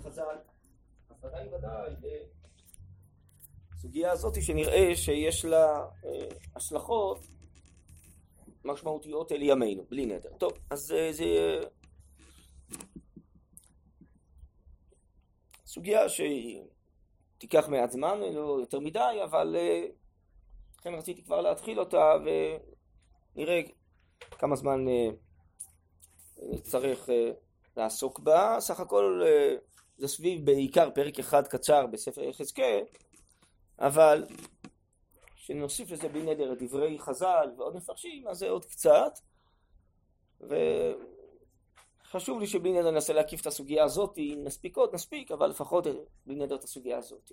חז"ל, 0.00 0.36
אז 1.10 1.24
ודאי 1.24 1.48
ודאי 1.48 1.94
הסוגיה 3.80 4.12
הזאת 4.12 4.42
שנראה 4.42 4.96
שיש 4.96 5.44
לה 5.44 5.86
אה, 6.04 6.28
השלכות 6.56 7.26
משמעותיות 8.64 9.32
אל 9.32 9.42
ימינו, 9.42 9.84
בלי 9.90 10.06
נדר. 10.06 10.30
טוב, 10.38 10.52
אז 10.70 10.92
אה, 10.92 11.12
זה 11.12 11.24
סוגיה 15.66 16.00
שתיקח 16.08 17.68
מעט 17.68 17.90
זמן, 17.90 18.20
לא 18.34 18.56
יותר 18.60 18.80
מדי, 18.80 19.20
אבל 19.24 19.56
אה, 19.58 19.86
לכן 20.78 20.94
רציתי 20.94 21.22
כבר 21.22 21.40
להתחיל 21.40 21.80
אותה 21.80 22.14
ונראה 23.34 23.60
כמה 24.30 24.56
זמן 24.56 24.84
נצטרך 26.42 27.08
לעסוק 27.76 28.18
בה. 28.18 28.56
סך 28.60 28.80
הכל 28.80 29.22
זה 30.00 30.08
סביב 30.08 30.46
בעיקר 30.46 30.90
פרק 30.94 31.18
אחד 31.18 31.48
קצר 31.48 31.86
בספר 31.86 32.22
יחזקאל, 32.22 32.82
אבל 33.78 34.24
כשנוסיף 35.36 35.90
לזה 35.90 36.08
בלי 36.08 36.22
נדר 36.22 36.52
את 36.52 36.62
דברי 36.62 36.98
חז"ל 36.98 37.48
ועוד 37.56 37.76
מפרשים, 37.76 38.28
אז 38.28 38.38
זה 38.38 38.50
עוד 38.50 38.64
קצת. 38.64 39.18
וחשוב 40.40 42.40
לי 42.40 42.46
שבלי 42.46 42.72
נדר 42.72 42.90
ננסה 42.90 43.12
להקיף 43.12 43.40
את 43.40 43.46
הסוגיה 43.46 43.84
הזאת, 43.84 44.18
אם 44.18 44.40
נספיק 44.44 44.76
עוד 44.76 44.94
נספיק, 44.94 45.30
אבל 45.30 45.50
לפחות 45.50 45.86
בלי 46.26 46.34
נדר 46.34 46.54
את 46.54 46.64
הסוגיה 46.64 46.98
הזאת. 46.98 47.32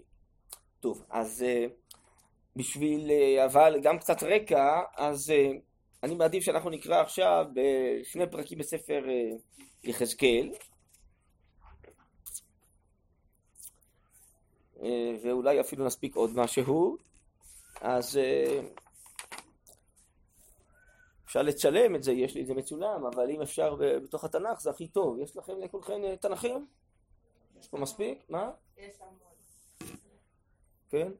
טוב, 0.79 1.05
אז 1.09 1.43
אה, 1.43 1.65
בשביל, 2.55 3.11
אה, 3.11 3.45
אבל 3.45 3.79
גם 3.81 3.99
קצת 3.99 4.23
רקע, 4.23 4.81
אז 4.97 5.31
אה, 5.31 5.51
אני 6.03 6.15
מעדיף 6.15 6.43
שאנחנו 6.43 6.69
נקרא 6.69 7.01
עכשיו 7.01 7.45
בשני 7.53 8.31
פרקים 8.31 8.57
בספר 8.57 9.03
יחזקאל, 9.83 10.51
ואולי 15.23 15.59
אפילו 15.59 15.85
נספיק 15.85 16.15
עוד 16.15 16.29
משהו, 16.35 16.97
אז 17.81 18.17
אה, 18.17 18.61
אפשר 21.25 21.41
לצלם 21.41 21.95
את 21.95 22.03
זה, 22.03 22.11
יש 22.11 22.35
לי 22.35 22.41
את 22.41 22.47
זה 22.47 22.53
מצולם, 22.53 23.05
אבל 23.05 23.29
אם 23.29 23.41
אפשר 23.41 23.75
בתוך 24.03 24.23
התנ"ך 24.23 24.61
זה 24.61 24.69
הכי 24.69 24.87
טוב. 24.87 25.19
יש 25.19 25.37
לכם 25.37 25.53
לכולכם 25.59 26.03
אה, 26.03 26.17
תנ"כים? 26.17 26.67
יש 27.59 27.67
פה 27.67 27.77
מספיק? 27.77 28.29
מה? 28.29 28.51
יש 28.77 28.95
המון. 29.01 29.91
כן? 30.89 31.11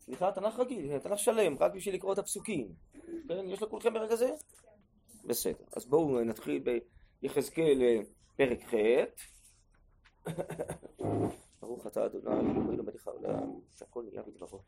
סליחה, 0.00 0.32
תנ"ך 0.32 0.58
רגיל, 0.58 0.98
תנ"ך 0.98 1.18
שלם, 1.18 1.56
רק 1.60 1.72
בשביל 1.74 1.94
לקרוא 1.94 2.12
את 2.12 2.18
הפסוקים. 2.18 2.68
כן? 3.28 3.50
יש 3.50 3.62
לכולכם 3.62 3.94
ברגע 3.94 4.16
זה? 4.16 4.30
בסדר. 5.24 5.64
אז 5.76 5.86
בואו 5.86 6.20
נתחיל 6.20 6.64
ביחזקאל 7.22 8.02
פרק 8.36 8.62
ח'. 8.62 8.74
ברוך 11.60 11.86
אתה 11.86 12.06
אדוני 12.06 12.26
אלוהינו 12.26 12.82
מלך 12.82 13.08
העולם 13.08 13.60
שהכל 13.78 14.02
נהיה 14.08 14.22
בדברו. 14.22 14.62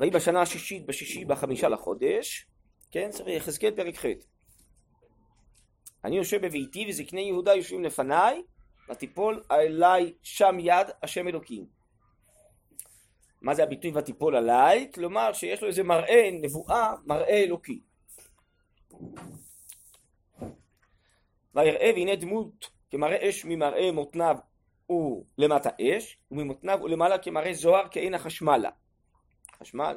ויהי 0.00 0.10
בשנה 0.10 0.42
השישית 0.42 0.86
בשישי 0.86 1.24
בחמישה 1.24 1.68
לחודש 1.68 2.46
כן 2.90 3.10
יחזקאל 3.26 3.76
פרק 3.76 3.96
ח' 3.96 4.04
אני 6.04 6.16
יושב 6.16 6.46
בביתי 6.46 6.86
וזקני 6.88 7.20
יהודה 7.20 7.54
יושבים 7.54 7.84
לפניי 7.84 8.42
ותיפול 8.90 9.42
עליי 9.48 10.14
שם 10.22 10.56
יד 10.58 10.86
השם 11.02 11.28
אלוקים 11.28 11.66
מה 13.40 13.54
זה 13.54 13.62
הביטוי 13.62 13.92
ותיפול 13.94 14.36
עליי? 14.36 14.90
כלומר 14.94 15.32
שיש 15.32 15.62
לו 15.62 15.68
איזה 15.68 15.82
מראה 15.82 16.28
נבואה 16.32 16.94
מראה 17.06 17.44
אלוקי 17.44 17.80
ויראה 21.54 21.90
והנה 21.94 22.16
דמות 22.16 22.70
כמראה 22.90 23.28
אש 23.28 23.44
ממראה 23.44 23.92
מותניו 23.92 24.36
ולמטה 24.90 25.70
אש, 25.80 26.18
וממותניו 26.30 26.78
ולמעלה 26.82 27.18
כמראה 27.18 27.52
זוהר 27.52 27.86
כעין 27.90 28.14
החשמלה. 28.14 28.70
חשמל. 29.60 29.96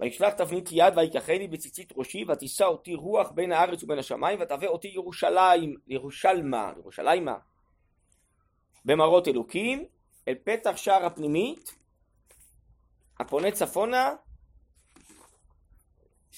וישלח 0.00 0.34
תבנית 0.34 0.68
יד 0.72 0.98
ויקחני 0.98 1.48
בציצית 1.48 1.92
ראשי 1.96 2.24
ותישא 2.28 2.64
אותי 2.64 2.94
רוח 2.94 3.30
בין 3.30 3.52
הארץ 3.52 3.82
ובין 3.82 3.98
השמיים 3.98 4.40
ותהווה 4.40 4.68
אותי 4.68 4.88
ירושלים, 4.88 5.74
ירושלמה, 5.86 6.72
ירושלימה 6.76 7.36
במראות 8.84 9.28
אלוקים 9.28 9.84
אל 10.28 10.34
פתח 10.44 10.76
שער 10.76 11.06
הפנימית 11.06 11.74
הפונה 13.20 13.50
צפונה 13.50 14.14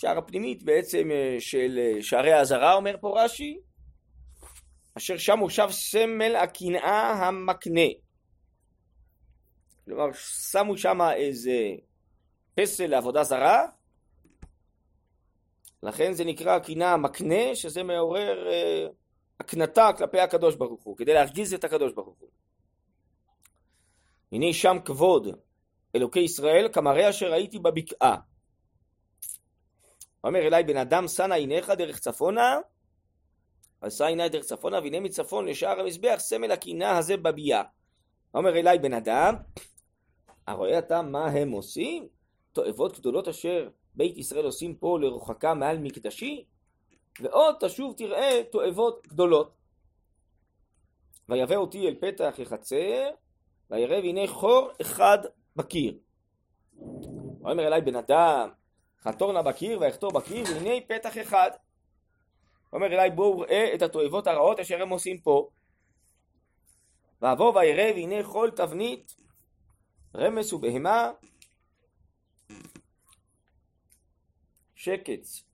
שער 0.00 0.18
הפנימית 0.18 0.62
בעצם 0.62 1.10
אה, 1.10 1.36
של 1.38 1.78
אה, 1.78 2.02
שערי 2.02 2.32
האזהרה 2.32 2.74
אומר 2.74 2.96
פה 3.00 3.24
רש"י 3.24 3.60
אשר 4.96 5.18
שם 5.18 5.38
מושב 5.38 5.68
סמל 5.70 6.36
הקנאה 6.36 7.12
המקנה 7.12 7.88
כלומר 9.84 10.12
שמו 10.52 10.78
שם 10.78 11.00
איזה 11.16 11.70
פסל 12.54 12.86
לעבודה 12.86 13.24
זרה 13.24 13.66
לכן 15.82 16.12
זה 16.12 16.24
נקרא 16.24 16.56
הקנאה 16.56 16.92
המקנה 16.92 17.54
שזה 17.54 17.82
מעורר 17.82 18.48
אה, 18.50 18.86
הקנתה 19.40 19.90
כלפי 19.98 20.20
הקדוש 20.20 20.56
ברוך 20.56 20.82
הוא 20.82 20.96
כדי 20.96 21.14
להרגיז 21.14 21.54
את 21.54 21.64
הקדוש 21.64 21.92
ברוך 21.92 22.18
הוא. 22.18 22.30
הנה 24.32 24.52
שם 24.52 24.76
כבוד 24.84 25.28
אלוקי 25.96 26.20
ישראל 26.20 26.68
כמראה 26.72 27.10
אשר 27.10 27.32
ראיתי 27.32 27.58
בבקעה 27.58 28.16
אומר 30.24 30.40
אליי 30.40 30.64
בן 30.64 30.76
אדם 30.76 31.08
שא 31.08 31.32
עיניך 31.32 31.70
דרך 31.70 31.98
צפונה? 31.98 32.58
עשה 33.80 34.06
עיני 34.06 34.28
דרך 34.28 34.44
צפונה 34.44 34.78
והנה 34.78 35.00
מצפון 35.00 35.46
לשער 35.46 35.80
המזבח 35.80 36.16
סמל 36.18 36.52
הקינה 36.52 36.98
הזה 36.98 37.16
בביאה. 37.16 37.62
אומר 38.34 38.56
אליי 38.58 38.78
בן 38.78 38.92
אדם 38.92 39.34
הרואה 40.46 40.78
אתה 40.78 41.02
מה 41.02 41.26
הם 41.26 41.50
עושים? 41.50 42.08
תועבות 42.52 42.98
גדולות 42.98 43.28
אשר 43.28 43.68
בית 43.94 44.18
ישראל 44.18 44.44
עושים 44.44 44.74
פה 44.74 44.98
לרוחקה 45.00 45.54
מעל 45.54 45.78
מקדשי? 45.78 46.44
ועוד 47.20 47.54
תשוב 47.60 47.94
תראה 47.96 48.42
תועבות 48.52 49.06
גדולות. 49.06 49.54
ויבא 51.28 51.56
אותי 51.56 51.88
אל 51.88 51.94
פתח 52.00 52.34
החצר 52.42 53.08
וירא 53.70 53.96
והנה 53.96 54.26
חור 54.26 54.70
אחד 54.80 55.18
בקיר. 55.56 55.98
אומר 57.44 57.66
אליי 57.66 57.80
בן 57.80 57.96
אדם 57.96 58.48
חתור 59.04 59.32
נא 59.32 59.42
בקיר 59.42 59.80
ויחתור 59.80 60.12
בקיר 60.12 60.44
והנה 60.44 60.80
פתח 60.88 61.18
אחד. 61.18 61.50
אומר 62.72 62.86
אליי 62.86 63.10
בואו 63.10 63.38
ראה 63.38 63.74
את 63.74 63.82
התועבות 63.82 64.26
הרעות 64.26 64.60
אשר 64.60 64.82
הם 64.82 64.88
עושים 64.88 65.20
פה. 65.20 65.48
ואבוא 67.22 67.58
וירא 67.58 67.92
והנה 67.94 68.24
כל 68.32 68.50
תבנית 68.56 69.16
רמס 70.14 70.52
ובהמה 70.52 71.10
שקץ. 74.74 75.44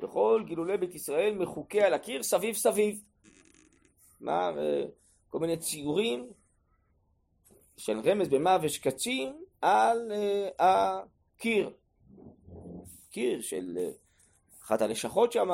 וכל 0.00 0.42
גילולי 0.46 0.76
בית 0.76 0.94
ישראל 0.94 1.34
מחוקי 1.34 1.82
על 1.82 1.94
הקיר 1.94 2.22
סביב 2.22 2.54
סביב. 2.54 3.02
מה, 4.20 4.50
כל 5.28 5.38
מיני 5.38 5.56
ציורים 5.56 6.30
של 7.76 8.00
רמז 8.04 8.28
בהמה 8.28 8.58
ושקצים 8.62 9.44
על 9.60 10.12
uh, 10.60 10.62
קיר, 11.36 11.70
קיר 13.10 13.40
של 13.40 13.78
אה, 13.78 13.90
אחת 14.62 14.82
הלשכות 14.82 15.32
שם, 15.32 15.48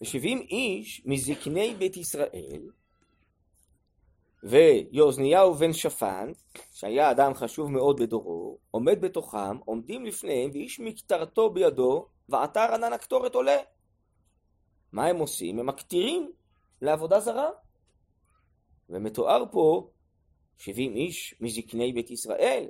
ושבעים 0.00 0.38
איש 0.38 1.02
מזקני 1.04 1.74
בית 1.74 1.96
ישראל, 1.96 2.70
ויוזניהו 4.42 5.54
בן 5.54 5.72
שפן, 5.72 6.32
שהיה 6.72 7.10
אדם 7.10 7.34
חשוב 7.34 7.70
מאוד 7.70 8.00
בדורו, 8.00 8.58
עומד 8.70 9.00
בתוכם, 9.00 9.56
עומדים 9.64 10.04
לפניהם, 10.04 10.50
ואיש 10.52 10.80
מקטרתו 10.80 11.50
בידו, 11.50 12.08
ועתר 12.28 12.74
ענן 12.74 12.92
הקטורת 12.92 13.34
עולה. 13.34 13.56
מה 14.92 15.06
הם 15.06 15.16
עושים? 15.16 15.58
הם 15.58 15.66
מקטירים 15.66 16.32
לעבודה 16.82 17.20
זרה. 17.20 17.50
ומתואר 18.90 19.44
פה 19.52 19.90
שבעים 20.58 20.96
איש 20.96 21.34
מזקני 21.40 21.92
בית 21.92 22.10
ישראל, 22.10 22.68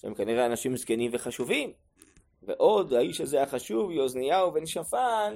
שהם 0.00 0.14
כנראה 0.14 0.46
אנשים 0.46 0.76
זקנים 0.76 1.10
וחשובים. 1.14 1.72
ועוד 2.42 2.92
האיש 2.92 3.20
הזה 3.20 3.42
החשוב, 3.42 3.90
יוזניהו 3.90 4.52
בן 4.52 4.66
שפן, 4.66 5.34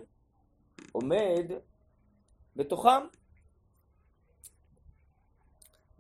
עומד 0.93 1.53
בתוכם. 2.57 3.01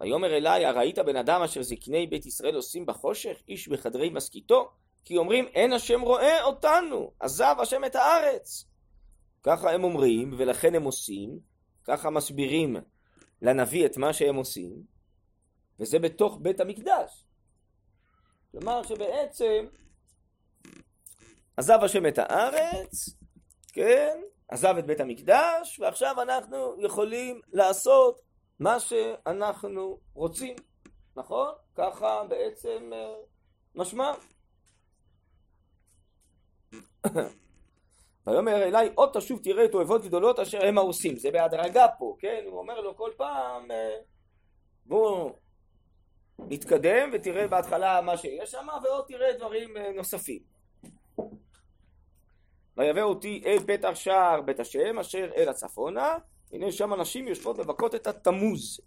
ויאמר 0.00 0.36
אלי, 0.36 0.64
הראית 0.64 0.98
בן 0.98 1.16
אדם 1.16 1.42
אשר 1.42 1.62
זקני 1.62 2.06
בית 2.06 2.26
ישראל 2.26 2.54
עושים 2.54 2.86
בחושך, 2.86 3.42
איש 3.48 3.68
בחדרי 3.68 4.10
משכיתו? 4.10 4.70
כי 5.04 5.16
אומרים, 5.16 5.46
אין 5.46 5.72
השם 5.72 6.00
רואה 6.00 6.44
אותנו, 6.44 7.12
עזב 7.20 7.56
השם 7.58 7.84
את 7.84 7.96
הארץ. 7.96 8.64
ככה 9.42 9.70
הם 9.70 9.84
אומרים, 9.84 10.34
ולכן 10.36 10.74
הם 10.74 10.82
עושים, 10.82 11.38
ככה 11.84 12.10
מסבירים 12.10 12.76
לנביא 13.42 13.86
את 13.86 13.96
מה 13.96 14.12
שהם 14.12 14.36
עושים, 14.36 14.82
וזה 15.80 15.98
בתוך 15.98 16.38
בית 16.42 16.60
המקדש. 16.60 17.24
כלומר 18.54 18.82
שבעצם 18.82 19.66
עזב 21.56 21.78
השם 21.82 22.06
את 22.06 22.18
הארץ, 22.18 23.08
כן, 23.72 24.20
עזב 24.48 24.74
את 24.78 24.86
בית 24.86 25.00
המקדש, 25.00 25.80
ועכשיו 25.80 26.22
אנחנו 26.22 26.76
יכולים 26.80 27.40
לעשות 27.52 28.20
מה 28.60 28.80
שאנחנו 28.80 29.98
רוצים, 30.14 30.56
נכון? 31.16 31.48
ככה 31.74 32.24
בעצם 32.28 32.90
אה, 32.92 33.14
משמע. 33.74 34.12
ויאמר 38.26 38.62
אליי 38.62 38.90
עוד 38.94 39.10
תשוב 39.12 39.40
תראה 39.42 39.64
את 39.64 39.74
אוהבות 39.74 40.04
גדולות 40.04 40.38
אשר 40.38 40.66
הם 40.66 40.78
העושים 40.78 41.16
זה 41.16 41.30
בהדרגה 41.30 41.86
פה 41.98 42.16
כן 42.18 42.44
הוא 42.46 42.58
אומר 42.58 42.80
לו 42.80 42.96
כל 42.96 43.10
פעם 43.16 43.70
אה, 43.70 43.96
בוא 44.86 45.30
נתקדם 46.38 47.10
ותראה 47.12 47.48
בהתחלה 47.48 48.00
מה 48.00 48.16
שיש 48.16 48.50
שם 48.50 48.66
ועוד 48.84 49.04
תראה 49.08 49.32
דברים 49.38 49.76
אה, 49.76 49.92
נוספים 49.92 50.42
ויבא 52.76 53.02
אותי 53.02 53.42
אל 53.46 53.58
פתח 53.66 53.94
שער 53.94 54.40
בית 54.40 54.60
השם 54.60 54.98
אשר 54.98 55.30
אל 55.36 55.48
הצפונה 55.48 56.14
הנה 56.52 56.72
שם 56.72 56.92
הנשים 56.92 57.28
יושבות 57.28 57.58
מבכות 57.58 57.94
את 57.94 58.06
התמוז 58.06 58.80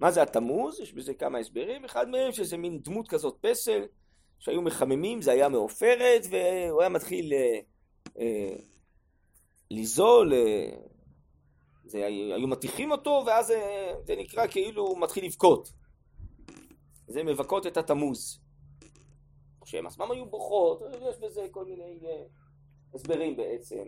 מה 0.00 0.10
זה 0.10 0.22
התמוז? 0.22 0.80
יש 0.80 0.92
בזה 0.92 1.14
כמה 1.14 1.38
הסברים 1.38 1.84
אחד 1.84 2.08
מהם 2.08 2.32
שזה 2.32 2.56
מין 2.56 2.80
דמות 2.82 3.08
כזאת 3.08 3.36
פסל 3.40 3.82
שהיו 4.38 4.62
מחממים 4.62 5.22
זה 5.22 5.32
היה 5.32 5.48
מעופרת 5.48 6.22
והוא 6.30 6.80
היה 6.80 6.88
מתחיל 6.88 7.32
אה, 7.32 7.58
אה, 8.18 8.56
ליזול, 9.70 10.34
אה, 10.34 10.70
זה, 11.84 12.06
היו 12.06 12.48
מתיחים 12.48 12.92
אותו 12.92 13.22
ואז 13.26 13.50
אה, 13.50 13.92
זה 14.04 14.16
נקרא 14.16 14.46
כאילו 14.46 14.82
הוא 14.82 15.00
מתחיל 15.00 15.24
לבכות. 15.24 15.72
זה 17.06 17.22
מבכות 17.22 17.66
את 17.66 17.76
התמוז. 17.76 18.40
שהן 19.64 19.86
עצמם 19.86 20.10
היו 20.10 20.26
בוכות, 20.26 20.82
יש 21.08 21.18
בזה 21.18 21.46
כל 21.50 21.64
מיני 21.64 21.98
הסברים 22.94 23.36
בעצם. 23.36 23.84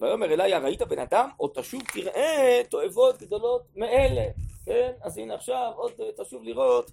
ויאמר 0.00 0.32
אליי, 0.32 0.52
ראית 0.52 0.82
בן 0.82 0.98
אדם, 0.98 1.28
או 1.40 1.48
תשוב 1.54 1.82
תראה 1.92 2.62
תועבות 2.70 3.22
גדולות 3.22 3.62
מאלה. 3.76 4.30
כן? 4.64 4.92
אז 5.00 5.18
הנה 5.18 5.34
עכשיו 5.34 5.72
עוד 5.76 5.92
תשוב 6.16 6.42
לראות 6.42 6.90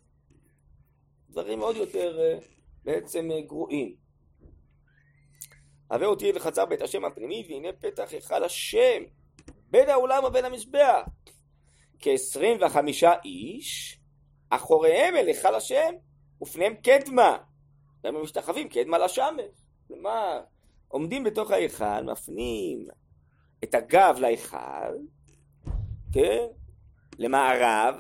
דברים 1.30 1.60
עוד 1.60 1.76
יותר 1.76 2.40
בעצם 2.84 3.32
אה, 3.32 3.42
גרועים. 3.42 3.96
הווה 5.92 6.08
אותי 6.08 6.32
לחצר 6.32 6.66
בית 6.66 6.82
השם 6.82 7.06
הפנימי 7.06 7.48
והנה 7.50 7.74
פתח 7.80 8.12
היכל 8.12 8.44
השם 8.44 9.04
בין 9.48 9.90
האולם 9.90 10.24
ובין 10.24 10.46
המזבח 10.46 11.02
כעשרים 12.00 12.58
וחמישה 12.62 13.12
איש 13.26 14.00
אחוריהם 14.50 15.16
אל 15.16 15.28
היכל 15.28 15.56
השם 15.56 15.94
ופניהם 16.42 16.76
קדמה. 16.76 17.38
והם 18.04 18.22
משתחווים? 18.22 18.70
קדמה 18.70 18.98
לשמש. 18.98 19.66
כלומר 19.88 20.42
עומדים 20.88 21.24
בתוך 21.24 21.52
ההיכל 21.52 22.02
מפנים 22.04 22.88
את 23.64 23.76
הגב 23.76 24.18
להיכל 24.20 24.96
כן? 26.14 26.46
למערב 27.20 27.96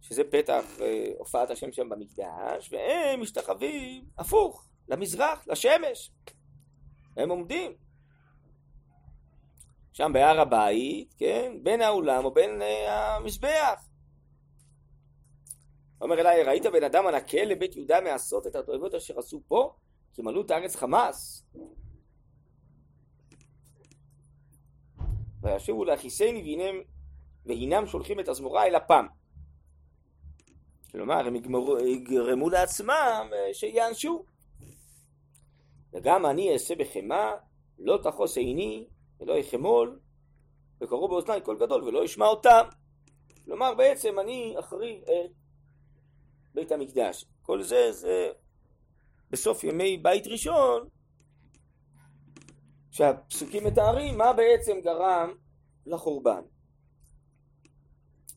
שזה 0.00 0.24
פתח 0.24 0.64
אה, 0.80 1.06
הופעת 1.18 1.50
השם 1.50 1.72
שם 1.72 1.88
במקדש, 1.88 2.72
והם 2.72 3.20
משתחווים 3.20 4.04
הפוך, 4.18 4.68
למזרח, 4.88 5.44
לשמש. 5.46 6.10
הם 7.16 7.30
עומדים. 7.30 7.72
שם 9.92 10.10
בהר 10.12 10.40
הבית, 10.40 11.14
כן, 11.18 11.52
בין 11.62 11.80
האולם 11.80 12.24
ובין 12.24 12.62
אה, 12.62 13.16
המזבח. 13.16 13.88
אומר 16.00 16.20
אליי, 16.20 16.42
ראית 16.42 16.66
בן 16.66 16.84
אדם 16.84 17.06
הנקה 17.06 17.44
לבית 17.44 17.76
יהודה 17.76 18.00
מעשות 18.00 18.46
את 18.46 18.56
התועבות 18.56 18.94
אשר 18.94 19.18
עשו 19.18 19.42
פה? 19.48 19.74
כי 20.14 20.22
מלאו 20.22 20.40
את 20.40 20.50
הארץ 20.50 20.76
חמאס. 20.76 21.46
וישובו 25.42 25.84
להכיסני 25.84 26.56
והנם 27.46 27.86
שולחים 27.86 28.20
את 28.20 28.28
הזמורה 28.28 28.66
אל 28.66 28.76
אפם. 28.76 29.06
כלומר, 30.90 31.26
הם 31.26 31.36
יגמרו, 31.36 31.78
יגרמו 31.78 32.50
לעצמם 32.50 33.30
אה, 33.32 33.54
שיענשו. 33.54 34.24
וגם 35.92 36.26
אני 36.26 36.52
אעשה 36.52 36.74
בחמא, 36.74 37.30
לא 37.78 37.98
תחוס 38.02 38.36
עיני 38.36 38.86
ולא 39.22 39.32
יחמול, 39.32 40.00
וקראו 40.80 41.08
באוזניי 41.08 41.40
קול 41.40 41.58
גדול 41.58 41.84
ולא 41.84 42.04
ישמע 42.04 42.26
אותם. 42.26 42.62
כלומר, 43.44 43.74
בעצם 43.74 44.18
אני 44.18 44.54
אחריב 44.58 45.02
את 45.02 45.30
בית 46.54 46.72
המקדש. 46.72 47.24
כל 47.42 47.62
זה 47.62 47.92
זה 47.92 48.30
בסוף 49.30 49.64
ימי 49.64 49.96
בית 49.96 50.26
ראשון, 50.26 50.88
שהפסוקים 52.90 53.64
מתארים 53.64 54.18
מה 54.18 54.32
בעצם 54.32 54.80
גרם 54.80 55.34
לחורבן. 55.86 56.42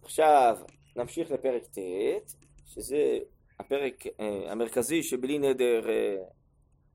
עכשיו 0.03 0.57
נמשיך 0.95 1.31
לפרק 1.31 1.63
ט', 1.63 2.33
שזה 2.65 3.19
הפרק 3.59 4.07
אה, 4.19 4.51
המרכזי 4.51 5.03
שבלי 5.03 5.39
נדר 5.39 5.89
אה, 5.89 6.15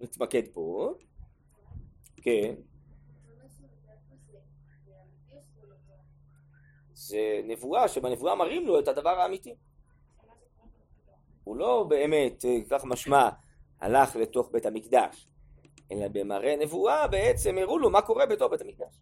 נתמקד 0.01 0.43
פה. 0.53 0.95
כן. 2.23 2.55
זה 7.11 7.41
נבואה 7.45 7.89
שבנבואה 7.89 8.35
מראים 8.35 8.67
לו 8.67 8.79
את 8.79 8.89
הדבר 8.89 9.21
האמיתי. 9.21 9.55
הוא 11.45 11.57
לא 11.57 11.87
באמת, 11.89 12.45
אה, 12.45 12.57
כך 12.71 12.85
משמע, 12.85 13.29
הלך 13.81 14.17
לתוך 14.17 14.51
בית 14.53 14.67
המקדש, 14.67 15.29
אלא 15.93 16.09
במראה 16.09 16.57
נבואה 16.57 17.09
בעצם 17.09 17.59
הראו 17.59 17.79
לו 17.79 17.91
מה 17.91 18.03
קורה 18.03 18.27
בתוך 18.27 18.51
בית 18.51 18.61
המקדש. 18.61 19.01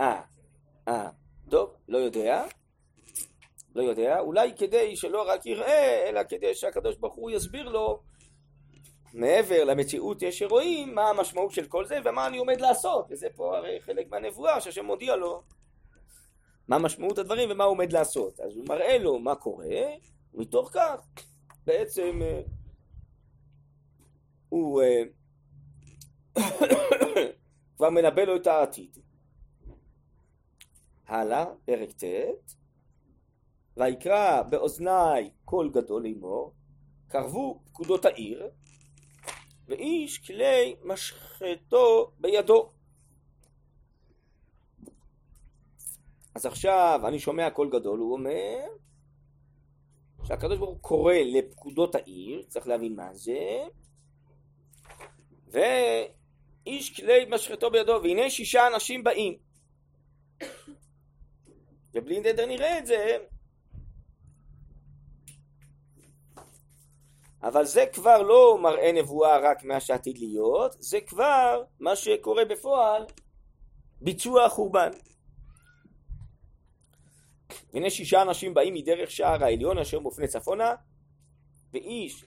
אה, 0.00 0.22
אה, 0.88 1.10
טוב, 1.50 1.70
לא 1.88 1.98
יודע. 1.98 2.44
לא 3.74 3.82
יודע, 3.82 4.20
אולי 4.20 4.52
כדי 4.56 4.96
שלא 4.96 5.28
רק 5.28 5.46
יראה, 5.46 6.08
אלא 6.08 6.20
כדי 6.28 6.54
שהקדוש 6.54 6.96
ברוך 6.96 7.14
הוא 7.14 7.30
יסביר 7.30 7.68
לו 7.68 8.02
מעבר 9.14 9.64
למציאות 9.64 10.22
יש 10.22 10.38
שרואים 10.38 10.94
מה 10.94 11.08
המשמעות 11.08 11.52
של 11.52 11.66
כל 11.66 11.86
זה 11.86 11.98
ומה 12.04 12.26
אני 12.26 12.38
עומד 12.38 12.60
לעשות, 12.60 13.06
וזה 13.10 13.26
פה 13.36 13.56
הרי 13.56 13.78
חלק 13.80 14.10
מהנבואה 14.10 14.60
שהשם 14.60 14.84
מודיע 14.84 15.16
לו 15.16 15.42
מה 16.68 16.78
משמעות 16.78 17.18
הדברים 17.18 17.50
ומה 17.50 17.64
הוא 17.64 17.70
עומד 17.70 17.92
לעשות. 17.92 18.40
אז 18.40 18.56
הוא 18.56 18.64
מראה 18.68 18.98
לו 18.98 19.18
מה 19.18 19.34
קורה, 19.34 19.66
ומתוך 20.34 20.70
כך 20.72 21.06
בעצם 21.66 22.22
אה, 22.22 22.40
הוא 24.48 24.82
אה, 24.82 25.02
כבר 27.76 27.90
מנבא 27.90 28.22
לו 28.22 28.36
את 28.36 28.46
העתיד. 28.46 28.98
הלאה, 31.06 31.44
פרק 31.64 31.90
ט' 31.90 32.04
ויקרא 33.76 34.42
באוזני 34.42 35.30
קול 35.44 35.70
גדול 35.70 36.02
לאמור, 36.02 36.52
קרבו 37.08 37.60
פקודות 37.64 38.04
העיר, 38.04 38.48
ואיש 39.66 40.18
כלי 40.18 40.76
משחטו 40.84 42.12
בידו. 42.18 42.72
אז 46.34 46.46
עכשיו 46.46 47.00
אני 47.08 47.18
שומע 47.18 47.50
קול 47.50 47.70
גדול, 47.70 47.98
הוא 47.98 48.12
אומר 48.12 48.58
שהקדוש 50.24 50.58
ברוך 50.58 50.70
הוא 50.70 50.80
קורא 50.80 51.14
לפקודות 51.14 51.94
העיר, 51.94 52.42
צריך 52.48 52.66
להבין 52.66 52.96
מה 52.96 53.14
זה, 53.14 53.64
ואיש 55.48 56.96
כלי 57.00 57.24
משחטו 57.28 57.70
בידו, 57.70 58.00
והנה 58.02 58.30
שישה 58.30 58.66
אנשים 58.74 59.04
באים. 59.04 59.38
ובלי 61.94 62.20
נדר 62.20 62.46
נראה 62.46 62.78
את 62.78 62.86
זה, 62.86 63.18
אבל 67.42 67.64
זה 67.64 67.84
כבר 67.92 68.22
לא 68.22 68.58
מראה 68.62 68.92
נבואה 68.92 69.38
רק 69.38 69.64
מה 69.64 69.80
שעתיד 69.80 70.18
להיות, 70.18 70.76
זה 70.78 71.00
כבר 71.00 71.64
מה 71.80 71.96
שקורה 71.96 72.44
בפועל, 72.44 73.06
ביצוע 74.00 74.44
החורבן. 74.44 74.90
הנה 77.72 77.90
שישה 77.90 78.22
אנשים 78.22 78.54
באים 78.54 78.74
מדרך 78.74 79.10
שער 79.10 79.44
העליון 79.44 79.78
אשר 79.78 80.00
מופנה 80.00 80.26
צפונה, 80.26 80.74
ואיש 81.72 82.24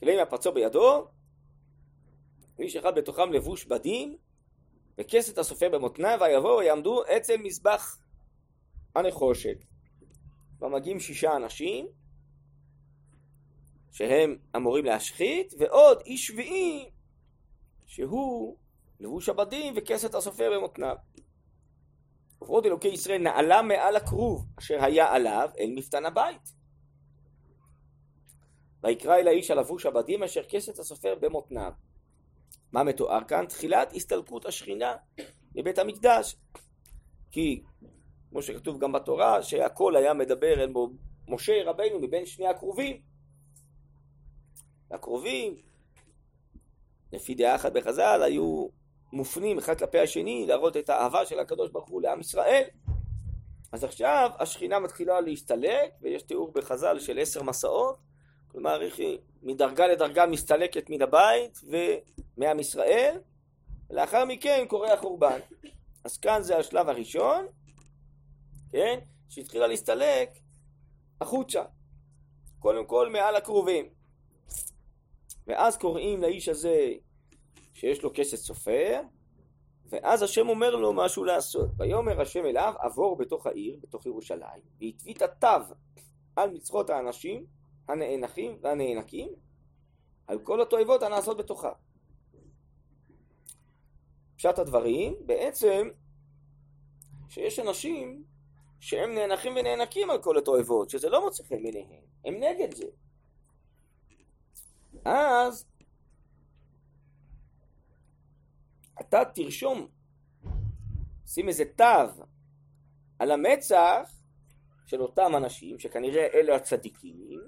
כלי 0.00 0.22
מפצו 0.22 0.52
בידו, 0.52 1.06
ואיש 2.58 2.76
אחד 2.76 2.94
בתוכם 2.94 3.32
לבוש 3.32 3.64
בדים, 3.64 4.16
וכסת 4.98 5.38
הסופר 5.38 5.68
במותניו, 5.68 6.18
ויבואו 6.20 6.58
ויעמדו 6.58 7.02
אצל 7.16 7.36
מזבח 7.36 7.98
הנחושת. 8.96 9.56
ומגיעים 10.60 11.00
שישה 11.00 11.36
אנשים, 11.36 11.86
שהם 13.92 14.36
אמורים 14.56 14.84
להשחית, 14.84 15.54
ועוד 15.58 16.02
איש 16.06 16.26
שביעי 16.26 16.90
שהוא 17.86 18.56
לבוש 19.00 19.28
הבדים 19.28 19.74
וכסת 19.76 20.14
הסופר 20.14 20.50
במותניו. 20.56 20.96
וכבוד 22.42 22.66
אלוקי 22.66 22.88
ישראל 22.88 23.22
נעלה 23.22 23.62
מעל 23.62 23.96
הכרוב 23.96 24.46
אשר 24.58 24.84
היה 24.84 25.12
עליו 25.12 25.50
אל 25.58 25.70
מפתן 25.76 26.06
הבית. 26.06 26.62
ויקרא 28.82 29.16
אל 29.16 29.28
האיש 29.28 29.50
הלבוש 29.50 29.86
הבדים 29.86 30.22
אשר 30.22 30.42
כסת 30.42 30.78
הסופר 30.78 31.14
במותניו. 31.20 31.72
מה 32.72 32.84
מתואר 32.84 33.24
כאן? 33.28 33.46
תחילת 33.46 33.92
הסתלקות 33.92 34.46
השכינה 34.46 34.94
מבית 35.54 35.78
המקדש. 35.78 36.36
כי, 37.30 37.62
כמו 38.30 38.42
שכתוב 38.42 38.78
גם 38.78 38.92
בתורה, 38.92 39.42
שהכל 39.42 39.96
היה 39.96 40.14
מדבר 40.14 40.62
אל 40.62 40.72
משה 41.28 41.52
רבינו 41.64 42.00
מבין 42.00 42.26
שני 42.26 42.46
הקרובים. 42.46 43.11
הקרובים, 44.92 45.56
לפי 47.12 47.34
דעה 47.34 47.54
אחת 47.54 47.72
בחז"ל, 47.72 48.22
היו 48.22 48.66
מופנים 49.12 49.58
אחד 49.58 49.78
כלפי 49.78 49.98
השני 49.98 50.46
להראות 50.46 50.76
את 50.76 50.90
האהבה 50.90 51.26
של 51.26 51.38
הקדוש 51.38 51.70
ברוך 51.70 51.88
הוא 51.88 52.02
לעם 52.02 52.20
ישראל. 52.20 52.62
אז 53.72 53.84
עכשיו 53.84 54.30
השכינה 54.38 54.78
מתחילה 54.78 55.20
להסתלק, 55.20 55.92
ויש 56.00 56.22
תיאור 56.22 56.52
בחז"ל 56.52 56.98
של 56.98 57.18
עשר 57.18 57.42
מסעות, 57.42 57.98
כלומר 58.48 58.82
איך 58.82 58.96
מדרגה 59.42 59.86
לדרגה 59.86 60.26
מסתלקת 60.26 60.90
מן 60.90 61.02
הבית 61.02 61.60
ומעם 62.36 62.60
ישראל, 62.60 63.18
ולאחר 63.90 64.24
מכן 64.24 64.64
קורה 64.68 64.92
החורבן. 64.92 65.38
אז 66.04 66.18
כאן 66.18 66.42
זה 66.42 66.58
השלב 66.58 66.88
הראשון, 66.88 67.46
כן, 68.72 68.98
שהתחילה 69.28 69.66
להסתלק 69.66 70.30
החוצה. 71.20 71.62
קודם 72.58 72.86
כל 72.86 73.08
מעל 73.08 73.36
הקרובים. 73.36 74.01
ואז 75.46 75.76
קוראים 75.76 76.22
לאיש 76.22 76.48
הזה 76.48 76.92
שיש 77.72 78.02
לו 78.02 78.10
כסף 78.14 78.36
סופר, 78.36 79.00
ואז 79.86 80.22
השם 80.22 80.48
אומר 80.48 80.76
לו 80.76 80.92
משהו 80.92 81.24
לעשות. 81.24 81.70
ויאמר 81.78 82.20
השם 82.20 82.44
אליו, 82.46 82.74
עבור 82.78 83.16
בתוך 83.16 83.46
העיר, 83.46 83.78
בתוך 83.82 84.06
ירושלים, 84.06 84.62
והתווית 84.80 85.22
תו 85.22 85.74
על 86.36 86.50
מצחות 86.50 86.90
האנשים 86.90 87.46
הנאנחים 87.88 88.58
והנאנקים, 88.60 89.28
על 90.26 90.38
כל 90.38 90.62
התועבות 90.62 91.02
הנעשות 91.02 91.36
בתוכה. 91.36 91.72
פשט 94.36 94.58
הדברים, 94.58 95.14
בעצם, 95.26 95.88
שיש 97.28 97.58
אנשים 97.58 98.24
שהם 98.80 99.14
נאנחים 99.14 99.52
ונאנקים 99.56 100.10
על 100.10 100.22
כל 100.22 100.38
התועבות, 100.38 100.90
שזה 100.90 101.08
לא 101.08 101.24
מוצא 101.24 101.44
חן 101.44 101.62
הם 102.24 102.34
נגד 102.34 102.74
זה. 102.74 102.86
אז 105.04 105.66
אתה 109.00 109.22
תרשום, 109.34 109.88
שים 111.26 111.48
איזה 111.48 111.64
תו 111.76 112.24
על 113.18 113.30
המצח 113.30 114.10
של 114.86 115.02
אותם 115.02 115.36
אנשים, 115.36 115.78
שכנראה 115.78 116.26
אלה 116.34 116.56
הצדיקים, 116.56 117.40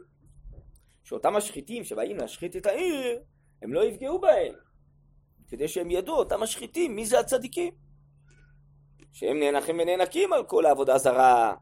שאותם 1.04 1.36
השחיתים 1.36 1.84
שבאים 1.84 2.16
להשחית 2.16 2.56
את 2.56 2.66
העיר, 2.66 3.22
הם 3.62 3.74
לא 3.74 3.84
יפגעו 3.84 4.20
בהם, 4.20 4.54
כדי 5.48 5.68
שהם 5.68 5.90
ידעו, 5.90 6.14
אותם 6.14 6.42
השחיתים, 6.42 6.96
מי 6.96 7.06
זה 7.06 7.20
הצדיקים. 7.20 7.74
שהם 9.12 9.38
נאנחים 9.38 9.78
ונאנקים 9.78 10.32
על 10.32 10.44
כל 10.44 10.66
העבודה 10.66 10.98
זרה 10.98 11.54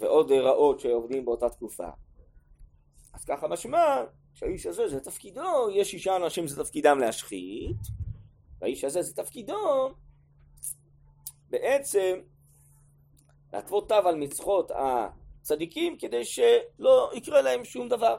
ועוד 0.00 0.32
רעות 0.32 0.80
שעובדים 0.80 1.24
באותה 1.24 1.48
תקופה. 1.48 1.88
אז 3.14 3.24
ככה 3.24 3.48
משמע 3.48 4.04
שהאיש 4.34 4.66
הזה 4.66 4.88
זה 4.88 5.00
תפקידו, 5.00 5.70
יש 5.72 5.90
שישה 5.90 6.16
אנשים 6.16 6.46
זה 6.46 6.64
תפקידם 6.64 6.98
להשחית, 6.98 7.76
והאיש 8.60 8.84
הזה 8.84 9.02
זה 9.02 9.14
תפקידו 9.14 9.90
בעצם 11.50 12.20
להתוות 13.52 13.88
תו 13.88 13.94
על 13.94 14.16
מצחות 14.16 14.70
הצדיקים 14.74 15.98
כדי 15.98 16.24
שלא 16.24 17.10
יקרה 17.14 17.42
להם 17.42 17.64
שום 17.64 17.88
דבר. 17.88 18.16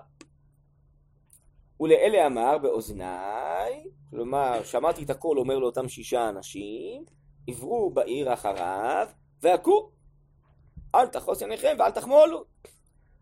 ולאלה 1.80 2.28
אמר 2.28 2.58
באוזניי, 2.58 3.84
כלומר 4.10 4.64
שמעתי 4.64 5.04
את 5.04 5.10
הכל 5.10 5.38
אומר 5.38 5.60
לאותם 5.60 5.90
שישה 5.90 6.30
אנשים, 6.30 7.06
עברו 7.48 7.90
בעיר 7.90 8.34
אחריו 8.34 9.08
והכו, 9.42 9.90
אל 10.96 11.08
תחוס 11.08 11.42
עיניכם 11.42 11.75
ואל 11.80 11.92
תחמולו. 11.92 12.55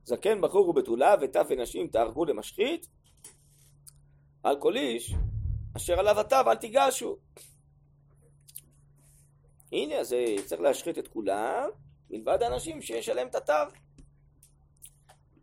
זקן 0.05 0.41
בחור 0.41 0.69
ובתולה 0.69 1.15
וטף 1.21 1.45
ונשים 1.49 1.87
תהרגו 1.87 2.25
למשחית, 2.25 2.87
על 4.43 4.59
כל 4.59 4.77
איש 4.77 5.13
אשר 5.77 5.99
עליו 5.99 6.19
התו 6.19 6.35
אל 6.47 6.55
תיגשו. 6.55 7.17
הנה, 9.71 9.95
אז 9.95 10.15
צריך 10.45 10.61
להשחית 10.61 10.97
את 10.97 11.07
כולם, 11.07 11.69
מלבד 12.09 12.43
האנשים 12.43 12.81
שיש 12.81 13.09
עליהם 13.09 13.27
את 13.27 13.35
התו. 13.35 13.53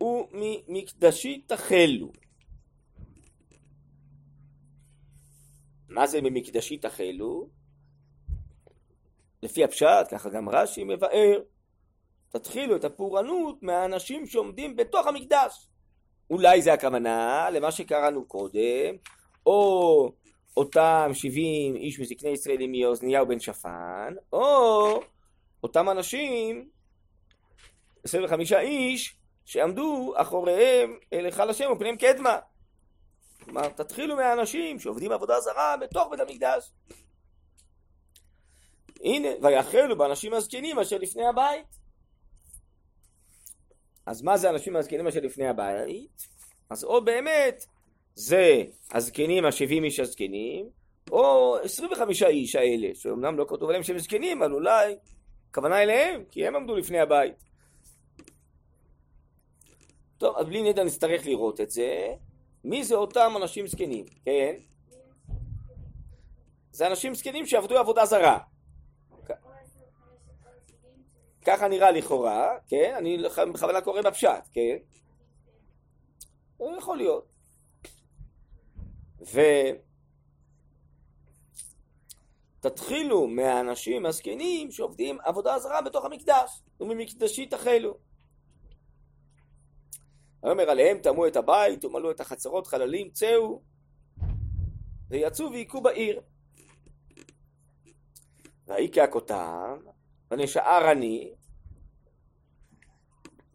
וממקדשי 0.01 1.43
תחלו. 1.47 2.13
מה 5.89 6.07
זה 6.07 6.21
ממקדשי 6.21 6.79
תחלו? 6.79 7.49
לפי 9.43 9.65
הפשט, 9.65 10.07
ככה 10.11 10.31
גם 10.31 10.49
רש"י 10.49 10.85
מבאר, 10.85 11.41
תתחילו 12.33 12.77
את 12.77 12.85
הפורענות 12.85 13.63
מהאנשים 13.63 14.27
שעומדים 14.27 14.77
בתוך 14.77 15.07
המקדש. 15.07 15.67
אולי 16.31 16.63
זה 16.63 16.73
הכוונה 16.73 17.49
למה 17.53 17.73
שקראנו 17.73 18.25
קודם, 18.25 18.97
או 19.47 20.13
אותם 20.57 21.11
70 21.15 21.77
איש 21.77 22.01
מזקני 22.01 22.31
ישראל 22.31 22.61
עם 22.61 22.73
מאוזניהו 22.73 23.27
בן 23.27 23.41
שפן, 23.41 24.15
או 24.33 25.01
אותם 25.63 25.91
אנשים, 25.91 26.69
25 28.05 28.53
איש, 28.53 29.17
שעמדו 29.45 30.13
אחוריהם 30.17 30.99
להיכל 31.13 31.51
השם 31.51 31.73
ופניהם 31.73 31.97
קדמה. 31.97 32.39
כלומר, 33.45 33.69
תתחילו 33.69 34.17
מהאנשים 34.17 34.79
שעובדים 34.79 35.13
עבודה 35.13 35.41
זרה 35.41 35.77
בתוך 35.81 36.09
בית 36.11 36.21
המקדש. 36.21 36.71
הנה, 39.05 39.29
ויחלו 39.43 39.99
באנשים 39.99 40.35
הזקנים 40.35 40.79
אשר 40.79 40.99
לפני 40.99 41.27
הבית. 41.27 41.80
אז 44.07 44.23
מה 44.23 44.37
זה 44.37 44.51
אנשים 44.51 44.77
הזקנים 44.77 45.07
אשר 45.07 45.21
לפני 45.21 45.47
הבית? 45.49 46.27
אז 46.71 46.85
או 46.85 47.05
באמת 47.05 47.65
זה 48.15 48.63
הזקנים, 48.93 49.45
השבעים 49.45 49.85
איש 49.85 50.01
הזקנים, 50.01 50.69
או 51.11 51.57
עשרים 51.63 51.93
וחמישה 51.93 52.29
איש 52.29 52.55
האלה, 52.55 52.89
שאומנם 52.95 53.39
לא 53.39 53.47
כתוב 53.49 53.69
עליהם 53.69 53.83
שהם 53.83 53.99
זקנים, 53.99 54.43
אבל 54.43 54.53
אולי 54.53 54.97
כוונה 55.55 55.83
אליהם, 55.83 56.25
כי 56.31 56.47
הם 56.47 56.57
עמדו 56.57 56.77
לפני 56.77 57.01
הבית. 57.01 57.35
טוב, 60.19 60.37
אז 60.37 60.47
בלי 60.47 60.63
נדע 60.63 60.85
נצטרך 60.85 61.27
לראות 61.27 61.61
את 61.61 61.71
זה. 61.71 62.15
מי 62.65 62.85
זה 62.85 62.95
אותם 62.95 63.33
אנשים 63.37 63.67
זקנים, 63.67 64.05
כן? 64.25 64.55
זה 66.73 66.87
אנשים 66.87 67.15
זקנים 67.15 67.47
שעבדו 67.47 67.79
עבודה 67.79 68.05
זרה. 68.05 68.39
ככה 71.45 71.69
נראה 71.69 71.91
לכאורה, 71.91 72.49
כן? 72.69 72.95
אני 72.99 73.19
בכוונה 73.53 73.81
קורא 73.81 74.03
בפשט, 74.03 74.49
כן? 74.53 74.77
יכול 76.81 76.97
להיות. 76.97 77.33
ותתחילו 82.61 83.27
מהאנשים 83.27 84.07
הזקנים 84.07 84.71
שעובדים 84.71 85.19
עבודה 85.25 85.59
זרה 85.59 85.83
בתוך 85.83 86.05
המקדש, 86.05 86.63
וממקדשי 86.81 87.47
תחלו. 87.47 87.99
ויאמר 90.43 90.71
עליהם 90.71 90.99
טמאו 90.99 91.27
את 91.27 91.37
הבית 91.37 91.85
ומלאו 91.85 92.11
את 92.11 92.21
החצרות 92.21 92.67
חללים, 92.67 93.11
צאו 93.11 93.63
ויצאו 95.11 95.51
והיכו 95.51 95.81
בעיר. 95.81 96.21
ויהי 98.67 98.91
כהכותם 98.93 99.77
ונשאר 100.31 100.93
אני, 100.93 101.35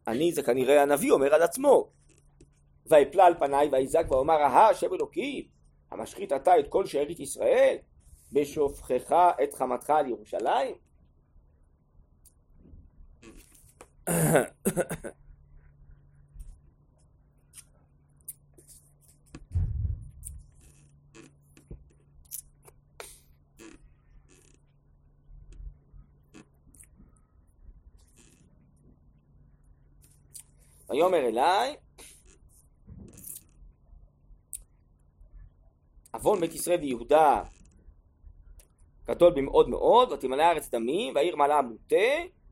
אני 0.08 0.32
זה 0.32 0.44
כנראה 0.44 0.82
הנביא 0.82 1.12
אומר 1.12 1.34
על 1.34 1.41
עצמו, 1.41 1.89
ויפלה 2.86 3.25
על 3.25 3.34
פניי 3.39 3.70
ויזעק 3.72 4.12
ואומר 4.12 4.36
אהה 4.36 4.70
השם 4.70 4.94
אלוקים 4.94 5.48
המשחית 5.91 6.34
אתה 6.34 6.60
את 6.60 6.65
כל 6.70 6.86
שארית 6.86 7.20
ישראל? 7.20 7.77
בשופכך 8.32 9.15
את 9.44 9.53
חמתך 9.53 9.89
על 9.89 10.08
ירושלים 10.08 10.75
ויאמר 30.89 31.18
אליי, 31.18 31.75
עוון 36.13 36.39
בית 36.39 36.54
ישראל 36.54 36.80
ויהודה 36.80 37.44
גדול 39.08 39.34
במאוד 39.36 39.70
מאוד, 39.70 40.12
ותמלא 40.12 40.44
הארץ 40.44 40.70
דמים, 40.70 41.15
והעיר 41.15 41.36
מלאה 41.36 41.62
מוטה, 41.62 41.96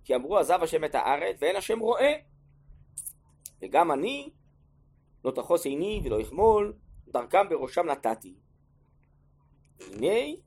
כי 0.06 0.16
אמרו 0.16 0.38
עזב 0.38 0.60
השם 0.64 0.84
את 0.84 0.96
הארץ, 0.96 1.36
ואין 1.40 1.56
השם 1.56 1.80
רואה. 1.80 2.14
וגם 3.62 3.92
אני, 3.92 4.30
לא 5.26 5.32
תחוס 5.32 5.66
עיני 5.66 6.02
ולא 6.04 6.22
יחמול, 6.22 6.74
דרכם 7.08 7.50
בראשם 7.50 7.86
נתתי. 7.86 8.34
הנה, 9.80 10.38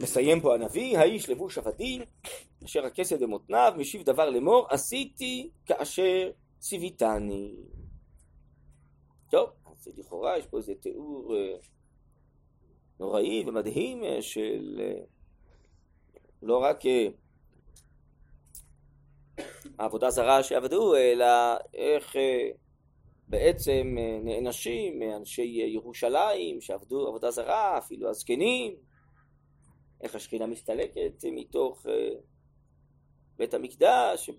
מסיים 0.00 0.40
פה 0.40 0.54
הנביא, 0.54 0.98
האיש 0.98 1.28
לבוש 1.28 1.58
עבדים, 1.58 2.02
אשר 2.64 2.86
הכסד 2.86 3.22
במותניו, 3.22 3.72
משיב 3.76 4.02
דבר 4.02 4.30
לאמור, 4.30 4.66
עשיתי 4.70 5.50
כאשר 5.66 6.30
ציוויתני. 6.68 7.54
טוב, 9.30 9.50
אז 9.66 9.88
לכאורה 9.96 10.38
יש 10.38 10.46
פה 10.46 10.56
איזה 10.56 10.74
תיאור 10.74 11.36
אה, 11.36 11.56
נוראי 13.00 13.44
ומדהים 13.46 14.04
אה, 14.04 14.22
של 14.22 14.80
אה, 14.80 15.02
לא 16.42 16.58
רק 16.58 16.80
העבודה 19.78 20.10
זרה 20.10 20.42
שעבדו, 20.42 20.96
אלא 20.96 21.26
איך 21.74 22.16
בעצם 23.28 23.96
נענשים 24.24 25.02
אנשי 25.02 25.42
ירושלים 25.66 26.60
שעבדו 26.60 27.08
עבודה 27.08 27.30
זרה, 27.30 27.78
אפילו 27.78 28.10
הזקנים, 28.10 28.76
איך 30.02 30.14
השכינה 30.14 30.46
מסתלקת 30.46 31.24
מתוך 31.32 31.86
בית 33.36 33.54
המקדש 33.54 34.30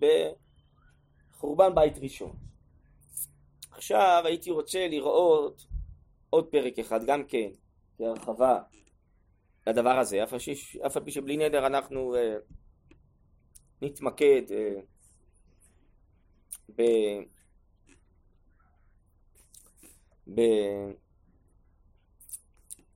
בחורבן 1.37 1.75
בית 1.75 1.97
ראשון. 1.97 2.35
עכשיו 3.71 4.21
הייתי 4.25 4.51
רוצה 4.51 4.87
לראות 4.87 5.67
עוד 6.29 6.51
פרק 6.51 6.79
אחד 6.79 7.05
גם 7.05 7.23
כן, 7.27 7.49
כהרחבה 7.97 8.59
לדבר 9.67 9.99
הזה, 9.99 10.23
אף, 10.23 10.37
שיש, 10.37 10.75
אף 10.75 10.97
על 10.97 11.03
פי 11.03 11.11
שבלי 11.11 11.37
נדר 11.37 11.67
אנחנו 11.67 12.15
uh, 12.15 12.19
נתמקד 13.81 14.41
uh, 14.47 14.81
ב... 16.75 16.81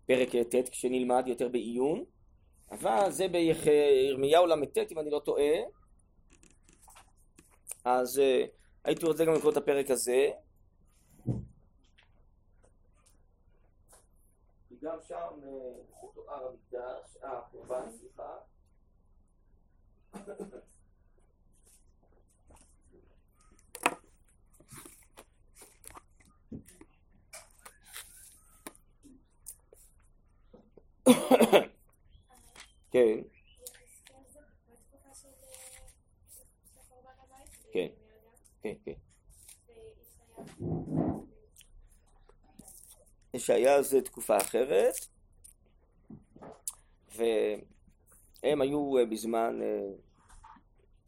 בפרק 0.06 0.36
ט' 0.36 0.70
כשנלמד 0.70 1.24
יותר 1.28 1.50
בעיון, 1.50 2.04
אבל 2.72 3.12
זה 3.12 3.28
בירמיהו 3.28 4.46
ל"ט 4.46 4.78
אם 4.92 5.00
אני 5.00 5.10
לא 5.10 5.20
טועה, 5.20 5.54
אז 7.84 8.18
uh, 8.18 8.22
הייתי 8.84 9.06
רוצה 9.06 9.26
גם 9.26 9.34
לקרוא 9.34 9.52
את 9.52 9.58
הפרק 9.58 9.90
הזה, 9.90 10.32
גם 14.82 14.98
שם 15.08 15.42
תואר 16.14 16.48
המקדש, 16.48 17.18
אה, 17.24 17.38
הקורבן, 17.38 17.92
סליחה. 17.92 18.38
כן. 32.92 33.22
כן, 37.72 37.88
כן, 38.64 38.74
כן. 38.86 38.94
ישעיה 43.34 43.82
זה 43.82 44.02
תקופה 44.02 44.38
אחרת, 44.38 44.94
והם 47.16 48.62
היו 48.62 48.98
אה, 48.98 49.06
בזמן 49.06 49.60
אה, 49.62 49.90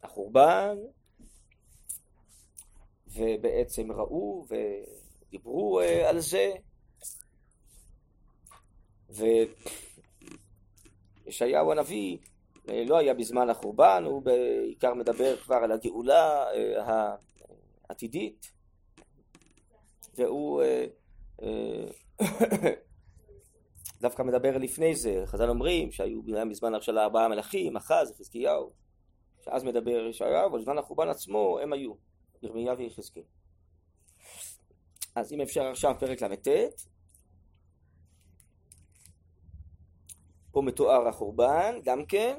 החורבן, 0.02 0.76
ובעצם 3.06 3.92
ראו 3.92 4.46
ודיברו 4.48 5.80
אה, 5.80 6.10
על 6.10 6.20
זה, 6.20 6.52
וישעיהו 11.26 11.72
הנביא 11.72 12.18
לא 12.68 12.98
היה 12.98 13.14
בזמן 13.14 13.50
החורבן, 13.50 14.02
הוא 14.06 14.22
בעיקר 14.22 14.94
מדבר 14.94 15.36
כבר 15.36 15.56
על 15.56 15.72
הגאולה 15.72 16.44
העתידית, 17.88 18.52
והוא 20.14 20.62
דווקא 24.00 24.22
מדבר 24.22 24.58
לפני 24.58 24.96
זה, 24.96 25.22
חז"ל 25.26 25.50
אומרים 25.50 25.92
שהיו 25.92 26.20
מזמן 26.46 26.80
של 26.80 26.98
ארבעה 26.98 27.28
מלכים, 27.28 27.76
אחז, 27.76 28.12
חזקיהו, 28.18 28.70
שאז 29.44 29.64
מדבר 29.64 30.06
ישעיהו, 30.10 30.50
אבל 30.50 30.60
בזמן 30.60 30.78
החורבן 30.78 31.08
עצמו 31.08 31.58
הם 31.62 31.72
היו, 31.72 31.94
ירמיה 32.42 32.74
ויחזקאל. 32.78 33.22
אז 35.14 35.32
אם 35.32 35.40
אפשר 35.40 35.66
עכשיו 35.66 35.94
פרק 36.00 36.22
ל"ט, 36.22 36.48
פה 40.52 40.62
מתואר 40.62 41.08
החורבן, 41.08 41.80
גם 41.84 42.06
כן. 42.06 42.38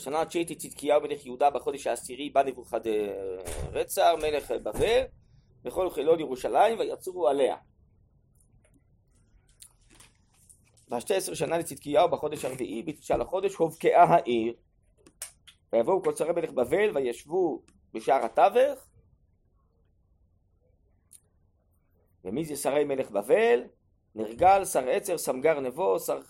בשנה 0.00 0.22
התשיעית 0.22 0.52
צדקיהו 0.52 1.00
מלך 1.00 1.26
יהודה 1.26 1.50
בחודש 1.50 1.86
העשירי 1.86 2.30
בא 2.30 2.42
נבוכדרצר 2.42 4.16
מלך 4.16 4.50
בבל 4.50 5.02
וכל 5.64 5.90
חילון 5.90 6.20
ירושלים 6.20 6.78
ויצורו 6.78 7.28
עליה. 7.28 7.56
בשתי 10.88 11.14
עשר 11.14 11.34
שנה 11.34 11.58
לצדקיהו 11.58 12.08
בחודש 12.08 12.44
הרביעי, 12.44 12.82
בתשעה 12.82 13.16
לחודש, 13.16 13.54
הובקעה 13.54 14.04
העיר. 14.04 14.54
ויבואו 15.72 16.02
כל 16.02 16.16
שרי 16.16 16.32
מלך 16.32 16.50
בבל 16.50 16.96
וישבו 16.96 17.62
בשער 17.92 18.24
התווך. 18.24 18.88
ומי 22.24 22.44
זה 22.44 22.56
שרי 22.56 22.84
מלך 22.84 23.10
בבל? 23.10 23.62
נרגל, 24.14 24.64
שר 24.64 24.88
עצר, 24.88 25.18
סמגר 25.18 25.60
נבו, 25.60 25.98
שר 25.98 26.20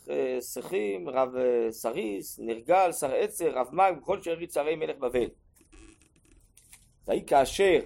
שכים, 0.55 1.09
אה, 1.09 1.23
רב 1.23 1.37
אה, 1.37 1.73
סריס, 1.73 2.39
נרגל, 2.39 2.93
שר 2.93 3.15
עצר, 3.15 3.59
רב 3.59 3.69
מג, 3.73 3.93
וכל 3.99 4.23
שארית 4.23 4.53
שרי 4.53 4.77
מלך 4.77 4.97
בבל. 4.97 5.29
ויהי 7.09 7.27
כאשר 7.27 7.79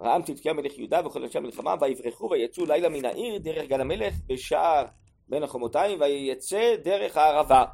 רעם 0.00 0.22
צדקיה 0.22 0.52
מלך 0.52 0.78
יהודה 0.78 1.06
וכל 1.06 1.22
אנשי 1.22 1.38
המלחמה 1.38 1.74
ויברחו 1.80 2.30
ויצאו 2.30 2.66
לילה 2.66 2.88
מן 2.88 3.04
העיר 3.04 3.38
דרך 3.38 3.68
גן 3.68 3.80
המלך 3.80 4.14
בשער 4.26 4.84
בין 5.28 5.42
החומותיים 5.42 6.00
ויצא 6.00 6.76
דרך 6.84 7.16
הערבה. 7.16 7.64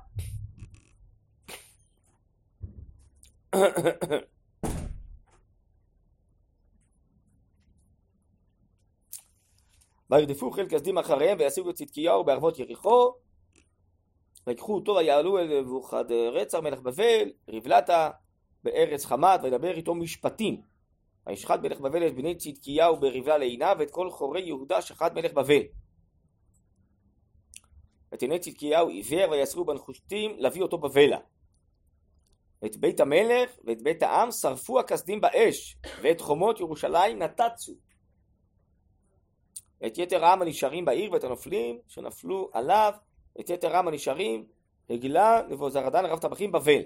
וירדפו 10.13 10.51
חיל 10.51 10.69
כסדים 10.69 10.99
אחריהם 10.99 11.39
וישיגו 11.39 11.71
את 11.71 11.75
צדקיהו 11.75 12.25
בערבות 12.25 12.59
יריחו 12.59 13.13
ויקחו 14.47 14.75
אותו 14.75 14.95
ויעלו 14.95 15.39
אל 15.39 15.61
נבוכדרצר 15.61 16.61
מלך 16.61 16.81
בבל 16.81 17.33
ריבלתה 17.49 18.11
בארץ 18.65 19.05
חמת 19.05 19.41
וידבר 19.43 19.77
איתו 19.77 19.95
משפטים 19.95 20.63
וישחט 21.27 21.61
מלך 21.63 21.81
בבל 21.81 22.07
את 22.07 22.15
בני 22.15 22.35
צדקיהו 22.35 23.01
בריבלה 23.01 23.39
לעיניו 23.39 23.77
ואת 23.79 23.91
כל 23.91 24.11
חורי 24.11 24.43
יהודה 24.43 24.83
שחט 24.83 25.13
מלך 25.13 25.33
בבל. 25.33 25.63
ואת 28.13 28.23
עיני 28.23 28.39
צדקיהו 28.39 28.89
עיוור 28.89 29.31
ויסרו 29.31 29.65
בנחושתים 29.65 30.37
להביא 30.39 30.63
אותו 30.63 30.79
בבלה. 30.79 31.19
ואת 32.63 32.77
בית 32.77 33.01
המלך 33.01 33.51
ואת 33.65 33.83
בית 33.83 34.03
העם 34.03 34.31
שרפו 34.31 34.81
הכסדים 34.81 35.21
באש 35.21 35.77
ואת 36.03 36.21
חומות 36.21 36.61
ירושלים 36.61 37.19
נתצו. 37.19 37.73
את 39.87 39.99
יתר 39.99 40.25
העם 40.25 40.43
הנשארים 40.43 40.85
בעיר 40.85 41.13
ואת 41.13 41.25
הנופלים 41.25 41.79
שנפלו 41.89 42.51
עליו 42.53 42.93
את 43.41 43.51
יתר 43.51 43.77
העם 43.77 43.89
הנשארים 43.89 44.47
הגלה 44.91 45.43
נבוזרדן 45.49 46.05
רב 46.05 46.19
טבחים 46.19 46.53
בבל. 46.53 46.83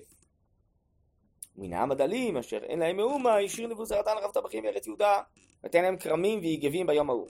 מן 1.56 1.72
העם 1.72 1.90
הדלים 1.90 2.37
אשר 2.37 2.56
אין 2.56 2.78
להם 2.78 2.96
מאומה 2.96 3.38
השאיר 3.38 3.68
נבוזרדן 3.68 4.16
רב 4.22 4.30
טבחים 4.30 4.62
בארץ 4.62 4.87
יהודה 4.87 5.22
ותן 5.64 5.82
להם 5.82 5.96
כרמים 5.96 6.38
ויגבים 6.38 6.87
ביום 6.87 7.11
ההוא. 7.11 7.28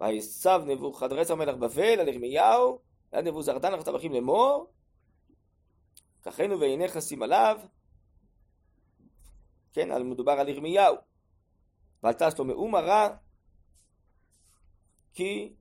ויסב 0.00 0.62
נבוכדרצר 0.66 1.34
מלך 1.34 1.56
בבל 1.56 2.00
על 2.00 2.08
ירמיהו 2.08 2.78
ועד 3.12 3.28
נבוזרדן 3.28 3.74
רב 3.74 3.82
טבחים 3.82 4.12
לאמור 4.12 4.72
ככנו 6.22 6.60
ועיניך 6.60 7.02
שים 7.02 7.22
עליו 7.22 7.60
כן, 9.72 10.02
מדובר 10.02 10.32
על 10.32 10.48
ירמיהו 10.48 10.96
ואל 12.02 12.12
תעש 12.12 12.38
לו 12.38 12.44
מאומה 12.44 12.80
רע 12.80 13.16
כי 15.14 15.52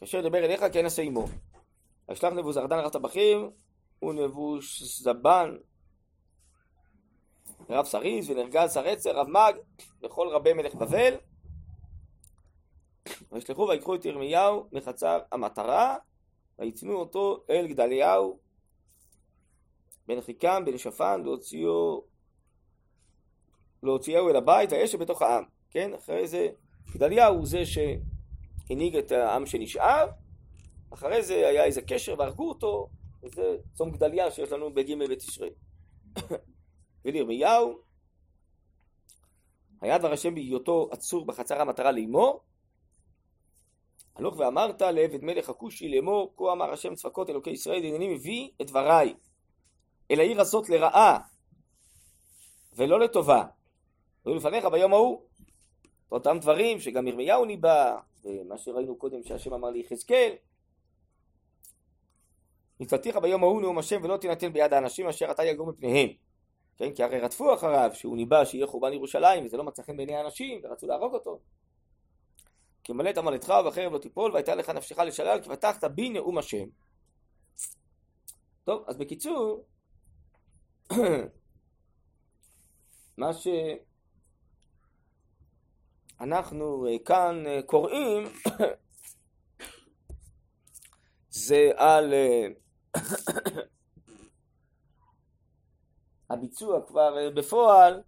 כאשר 0.00 0.18
ידבר 0.18 0.38
אליך 0.38 0.64
כן 0.72 0.84
עמו. 1.02 1.24
וישלח 2.08 2.32
נבוזרדן 2.32 2.78
רב 2.78 2.90
טבחים 2.90 3.50
ונבוש 4.02 4.82
זבן 4.82 5.56
רב 7.70 7.84
סריס 7.84 8.28
ונרגל 8.28 8.68
סרצר, 8.68 9.16
רב 9.16 9.28
מג, 9.28 9.54
וכל 10.02 10.28
רבי 10.28 10.52
מלך 10.52 10.74
בבל. 10.74 11.14
וישלחו 13.32 13.68
ויקחו 13.68 13.94
את 13.94 14.04
ירמיהו 14.04 14.68
מחצר 14.72 15.18
המטרה, 15.32 15.96
ויתנו 16.58 16.94
אותו 16.94 17.44
אל 17.50 17.66
גדליהו 17.66 18.38
בן 20.06 20.18
אחיקם 20.18 20.62
בן 20.66 20.78
שפן 20.78 21.22
להוציאו 21.22 22.04
להוציאו 23.82 24.30
אל 24.30 24.36
הבית 24.36 24.72
וישב 24.72 24.98
בתוך 24.98 25.22
העם, 25.22 25.44
כן? 25.70 25.94
אחרי 25.94 26.28
זה 26.28 26.48
גדליהו 26.94 27.34
הוא 27.34 27.46
זה 27.46 27.62
שהנהיג 28.70 28.96
את 28.96 29.12
העם 29.12 29.46
שנשאר, 29.46 30.08
אחרי 30.90 31.22
זה 31.22 31.34
היה 31.48 31.64
איזה 31.64 31.82
קשר 31.82 32.14
והרגו 32.18 32.48
אותו, 32.48 32.90
וזה 33.22 33.56
צום 33.74 33.90
גדליה 33.90 34.30
שיש 34.30 34.52
לנו 34.52 34.74
בג' 34.74 35.10
בתשרי. 35.10 35.50
ולירמיהו, 37.04 37.78
היה 39.80 39.98
דבר 39.98 40.12
השם 40.12 40.34
בהיותו 40.34 40.88
עצור 40.90 41.26
בחצר 41.26 41.60
המטרה 41.60 41.92
לאמור, 41.92 42.40
הלוך 44.16 44.38
ואמרת 44.38 44.82
לעבד 44.82 45.24
מלך 45.24 45.48
הכושי 45.48 45.88
לאמור, 45.88 46.34
כה 46.36 46.52
אמר 46.52 46.72
השם 46.72 46.94
צבקות 46.94 47.30
אלוקי 47.30 47.50
ישראל, 47.50 47.84
הנני 47.84 48.14
מביא 48.14 48.50
את 48.62 48.66
דבריי 48.66 49.14
אל 50.10 50.20
העיר 50.20 50.40
הזאת 50.40 50.68
לרעה 50.68 51.18
ולא 52.76 53.00
לטובה. 53.00 53.44
היו 54.24 54.34
לפניך 54.34 54.64
ביום 54.64 54.92
ההוא. 54.92 55.22
אותם 56.12 56.38
דברים 56.40 56.80
שגם 56.80 57.06
ירמיהו 57.06 57.44
ניבא, 57.44 57.96
ומה 58.24 58.58
שראינו 58.58 58.96
קודם 58.96 59.22
שהשם 59.22 59.54
אמר 59.54 59.70
ליחזקאל, 59.70 60.32
נתתיך 62.80 63.16
ביום 63.16 63.42
ההוא 63.42 63.62
נאום 63.62 63.78
השם 63.78 64.00
ולא 64.04 64.16
תינתן 64.16 64.52
ביד 64.52 64.72
האנשים 64.72 65.08
אשר 65.08 65.30
אתה 65.30 65.44
יגור 65.44 65.66
מפניהם. 65.66 66.08
כן, 66.76 66.94
כי 66.94 67.02
הרי 67.02 67.20
רדפו 67.20 67.54
אחריו 67.54 67.90
שהוא 67.94 68.16
ניבא 68.16 68.44
שיהיה 68.44 68.66
חורבן 68.66 68.92
ירושלים 68.92 69.44
וזה 69.44 69.56
לא 69.56 69.64
מצא 69.64 69.82
חן 69.82 69.96
בעיני 69.96 70.14
האנשים 70.16 70.60
ורצו 70.64 70.86
להרוג 70.86 71.14
אותו. 71.14 71.40
כי 72.84 72.92
מלאת 72.92 73.18
עמלתך 73.18 73.54
ובחרב 73.60 73.92
לא 73.92 73.98
תיפול 73.98 74.32
והייתה 74.32 74.54
לך 74.54 74.70
נפשך 74.70 74.98
לשלל 74.98 75.40
כי 75.42 75.48
פתחת 75.48 75.84
בי 75.84 76.10
נאום 76.10 76.38
השם. 76.38 76.66
טוב, 78.64 78.84
אז 78.86 78.96
בקיצור, 78.96 79.64
מה 83.18 83.32
שאנחנו 83.32 83.89
אה, 86.22 86.98
כאן 87.04 87.46
אה, 87.46 87.60
קוראים 87.66 88.24
זה 91.46 91.70
על 91.76 92.14
אה, 92.14 92.46
הביצוע 96.30 96.86
כבר 96.86 97.30
בפועל 97.34 98.02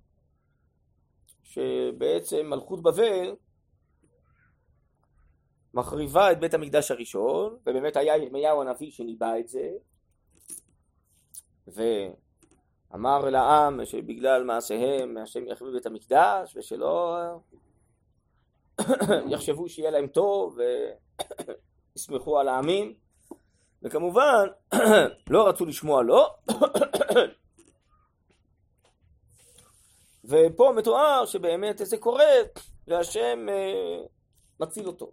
שבעצם 1.43 2.51
מלכות 2.51 2.83
בבל 2.83 3.37
מחריבה 5.75 6.33
את 6.33 6.41
בית 6.41 6.55
המקדש 6.55 6.91
הראשון 6.91 7.57
ובאמת 7.61 7.97
היה 7.97 8.17
ירמיהו 8.17 8.63
הנביא 8.63 8.91
שניבא 8.91 9.39
את 9.39 9.49
זה 9.49 9.71
ואמר 11.67 13.31
לעם 13.31 13.85
שבגלל 13.85 14.45
מעשיהם 14.45 15.17
השם 15.17 15.47
יחריב 15.47 15.75
את 15.75 15.87
המקדש 15.87 16.57
ושלא 16.57 17.19
יחשבו 19.33 19.69
שיהיה 19.69 19.91
להם 19.91 20.07
טוב 20.07 20.59
ויסמכו 21.97 22.39
על 22.39 22.49
העמים 22.49 22.95
וכמובן 23.83 24.47
לא 25.31 25.49
רצו 25.49 25.65
לשמוע 25.65 26.03
לו 26.03 26.25
ופה 30.25 30.73
מתואר 30.77 31.27
שבאמת 31.27 31.79
זה 31.79 31.99
קורה 31.99 32.25
והשם 32.87 33.49
אה, 33.49 34.05
מציל 34.61 34.87
אותו. 34.87 35.13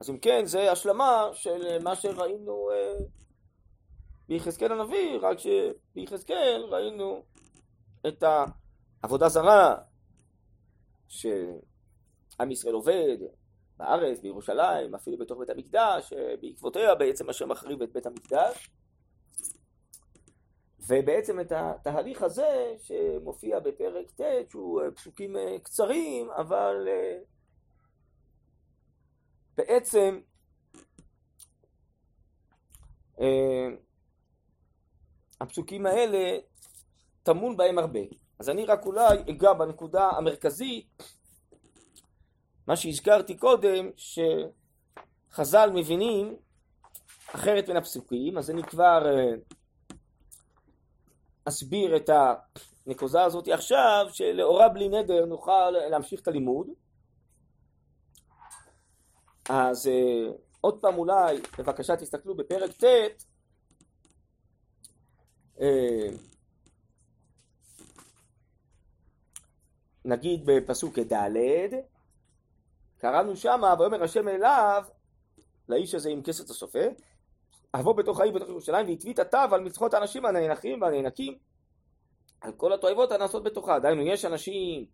אז 0.00 0.10
אם 0.10 0.18
כן, 0.18 0.44
זה 0.44 0.72
השלמה 0.72 1.28
של 1.32 1.82
מה 1.82 1.96
שראינו 1.96 2.70
אה, 2.70 2.94
ביחזקאל 4.28 4.72
הנביא, 4.72 5.18
רק 5.22 5.38
שביחזקאל 5.38 6.66
ראינו 6.70 7.22
את 8.08 8.24
העבודה 9.02 9.28
זרה 9.28 9.76
שעם 11.10 12.50
ישראל 12.50 12.74
עובד 12.74 13.16
בארץ, 13.76 14.20
בירושלים, 14.20 14.94
אפילו 14.94 15.18
בתוך 15.18 15.38
בית 15.38 15.50
המקדש, 15.50 16.12
בעקבותיה 16.40 16.94
בעצם 16.94 17.30
השם 17.30 17.48
מחריב 17.48 17.82
את 17.82 17.92
בית 17.92 18.06
המקדש. 18.06 18.70
ובעצם 20.90 21.40
את 21.40 21.52
התהליך 21.52 22.22
הזה 22.22 22.74
שמופיע 22.78 23.60
בפרק 23.60 24.10
ט', 24.10 24.50
שהוא 24.50 24.82
אה, 24.82 24.90
פסוקים 24.90 25.36
אה, 25.36 25.58
קצרים, 25.62 26.30
אבל 26.30 26.88
אה, 26.88 27.18
בעצם 29.56 30.20
הפסוקים 35.40 35.86
האלה 35.86 36.38
טמון 37.22 37.56
בהם 37.56 37.78
הרבה. 37.78 38.00
אז 38.40 38.48
אני 38.48 38.66
רק 38.66 38.86
אולי 38.86 39.18
אגע 39.30 39.52
בנקודה 39.52 40.08
המרכזית, 40.08 41.02
מה 42.66 42.76
שהזכרתי 42.76 43.36
קודם, 43.36 43.90
שחז"ל 43.96 45.70
מבינים 45.74 46.36
אחרת 47.34 47.66
בין 47.66 47.76
הפסוקים, 47.76 48.38
אז 48.38 48.50
אני 48.50 48.62
כבר 48.62 49.02
אסביר 51.44 51.96
את 51.96 52.10
הנקודה 52.86 53.24
הזאת 53.24 53.48
עכשיו, 53.48 54.06
שלאורה 54.12 54.68
בלי 54.68 54.88
נדר 54.88 55.24
נוכל 55.24 55.70
להמשיך 55.70 56.20
את 56.20 56.28
הלימוד. 56.28 56.66
אז 59.48 59.86
uh, 59.86 60.32
עוד 60.60 60.80
פעם 60.80 60.98
אולי, 60.98 61.40
בבקשה 61.58 61.96
תסתכלו 61.96 62.34
בפרק 62.34 62.70
ט', 62.70 62.84
uh, 65.56 65.60
נגיד 70.10 70.42
בפסוק 70.44 70.98
ד', 70.98 71.36
קראנו 72.98 73.36
שמה, 73.36 73.74
ויאמר 73.78 74.02
השם 74.02 74.28
אליו, 74.28 74.84
לאיש 75.68 75.94
הזה 75.94 76.10
עם 76.10 76.22
כסת 76.22 76.50
הסופר, 76.50 76.88
אבוא 77.74 77.92
בתוך 77.92 78.20
העיר 78.20 78.34
בתוך 78.34 78.48
ירושלים 78.48 78.86
והתווית 78.86 79.18
התו 79.18 79.38
על 79.52 79.60
מצחות 79.60 79.94
האנשים 79.94 80.26
הנאנחים 80.26 80.82
והנאנקים 80.82 81.38
על 82.40 82.52
כל 82.52 82.72
התועבות 82.72 83.12
הנעשות 83.12 83.42
בתוכה. 83.42 83.78
דהיינו, 83.78 84.02
יש 84.02 84.24
אנשים 84.24 84.86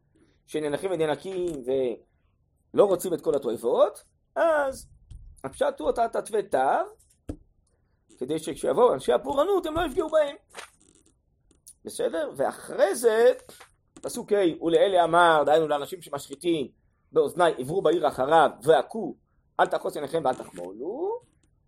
שנאנחים 0.47 0.91
ונאנקים 0.91 1.47
ולא 1.67 2.85
רוצים 2.85 3.15
את 3.15 3.21
כל 3.21 3.35
התועבות, 3.35 4.05
אז 4.37 4.89
הפשט 5.45 5.81
הוא 5.81 5.91
אתה 5.91 6.09
תתווה 6.09 6.43
תו, 6.43 6.59
כדי 8.19 8.39
שכשיבואו 8.39 8.95
אנשי 8.95 9.13
הפורענות 9.13 9.67
הם 9.67 9.75
לא 9.75 9.87
יפגעו 9.87 10.09
בהם. 10.09 10.37
בסדר? 11.85 12.31
ואחרי 12.37 12.95
זה, 12.95 13.33
פסוק 14.03 14.33
ה' 14.33 14.65
ולאלה 14.65 15.05
אמר, 15.05 15.43
דהיינו 15.47 15.69
לאנשים 15.69 16.03
שמשחיתים 16.03 16.69
באוזני, 17.13 17.51
עברו 17.59 17.83
בעיר 17.83 18.09
אחריו 18.09 18.51
והכו, 18.63 19.17
אל 19.61 19.67
תחוס 19.67 19.97
עיניכם 19.97 20.23
ואל 20.25 20.35
תחמולו. 20.35 21.21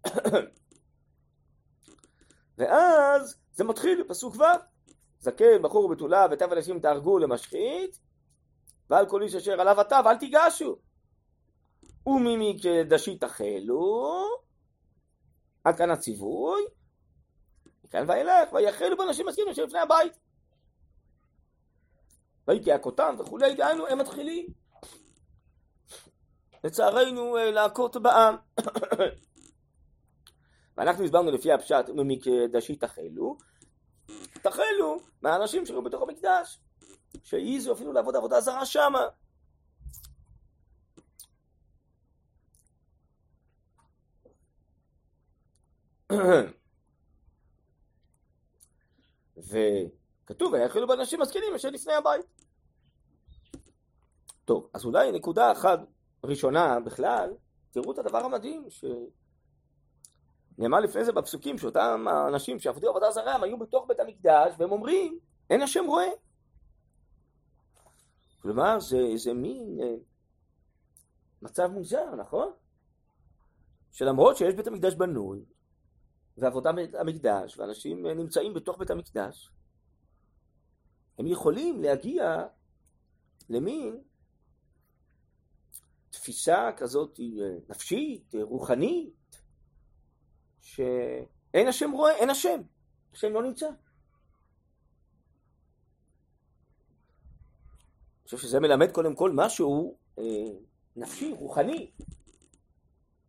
ואז 2.58 3.36
זה 3.52 3.64
מתחיל 3.64 4.02
בפסוק 4.02 4.36
ו' 4.36 4.42
זקן, 5.20 5.62
בחור 5.62 5.84
ובתולה, 5.84 6.26
ותב 6.30 6.52
אנשים 6.52 6.80
תהרגו 6.80 7.18
למשחית, 7.18 7.98
ועל 8.90 9.06
כל 9.06 9.22
איש 9.22 9.34
אשר 9.34 9.60
עליו 9.60 9.80
התו 9.80 9.96
אל 10.06 10.16
תיגשו. 10.16 10.76
ומי 12.06 12.54
מקדשי 12.54 13.18
תחלו, 13.18 14.24
עד 15.64 15.76
כאן 15.76 15.90
הציווי, 15.90 16.62
מכאן 17.84 18.04
ואילך, 18.08 18.52
ויחלו 18.52 18.96
באנשים 18.96 19.26
מסכימים 19.26 19.54
שלפני 19.54 19.78
הבית. 19.78 20.27
ויהי 22.48 22.64
כהכותם 22.64 23.16
וכולי, 23.18 23.54
דהיינו 23.54 23.86
הם 23.86 23.98
מתחילים. 23.98 24.46
לצערנו 26.64 27.36
אה, 27.36 27.50
להכות 27.50 27.96
בעם. 27.96 28.36
ואנחנו 30.76 31.04
הסברנו 31.04 31.30
לפי 31.30 31.52
הפשט 31.52 31.88
ממקדשי 31.94 32.76
תחלו, 32.76 33.38
תחלו 34.32 35.00
מהאנשים 35.22 35.66
שהיו 35.66 35.82
בתוך 35.82 36.02
המקדש, 36.02 36.58
שהעיזו 37.24 37.72
אפילו 37.72 37.92
לעבוד 37.92 38.16
עבודה 38.16 38.40
זרה 38.40 38.66
שמה. 38.66 39.06
וכתוב, 49.36 50.52
ויחלו 50.52 50.86
באנשים 50.86 51.20
משכילים 51.20 51.54
אשר 51.54 51.70
לפני 51.70 51.92
הבית. 51.92 52.37
טוב, 54.48 54.68
אז 54.74 54.84
אולי 54.84 55.12
נקודה 55.12 55.52
אחת 55.52 55.80
ראשונה 56.24 56.80
בכלל, 56.80 57.30
תראו 57.70 57.92
את 57.92 57.98
הדבר 57.98 58.18
המדהים, 58.18 58.70
ש... 58.70 58.84
נאמר 60.58 60.80
לפני 60.80 61.04
זה 61.04 61.12
בפסוקים 61.12 61.58
שאותם 61.58 62.06
האנשים 62.08 62.58
שעבדו 62.58 62.88
עבודה 62.88 63.10
זרה 63.10 63.34
הם 63.34 63.42
היו 63.42 63.58
בתוך 63.58 63.84
בית 63.88 64.00
המקדש 64.00 64.54
והם 64.58 64.72
אומרים 64.72 65.18
אין 65.50 65.62
השם 65.62 65.84
רואה. 65.86 66.08
כלומר 68.42 68.80
זה, 68.80 69.16
זה 69.16 69.34
מין 69.34 69.78
אה, 69.82 69.94
מצב 71.42 71.66
מוזר 71.66 72.14
נכון? 72.14 72.52
שלמרות 73.90 74.36
שיש 74.36 74.54
בית 74.54 74.66
המקדש 74.66 74.94
בנוי, 74.94 75.44
ועבודה 76.36 76.72
בית 76.72 76.94
המקדש, 76.94 77.58
ואנשים 77.58 78.06
נמצאים 78.06 78.54
בתוך 78.54 78.78
בית 78.78 78.90
המקדש, 78.90 79.50
הם 81.18 81.26
יכולים 81.26 81.82
להגיע 81.82 82.46
למין 83.48 84.07
תפיסה 86.28 86.70
כזאת 86.76 87.20
אה, 87.20 87.24
נפשית, 87.68 88.34
אה, 88.34 88.42
רוחנית, 88.42 89.40
שאין 90.60 91.68
השם 91.68 91.90
רואה, 91.90 92.16
אין 92.16 92.30
השם, 92.30 92.60
השם 93.12 93.32
לא 93.32 93.42
נמצא. 93.42 93.66
אני 93.66 93.76
חושב 98.24 98.38
שזה 98.38 98.60
מלמד 98.60 98.92
קודם 98.92 99.14
כל 99.14 99.32
משהו 99.34 99.98
אה, 100.18 100.24
נפשי, 100.96 101.32
רוחני, 101.32 101.90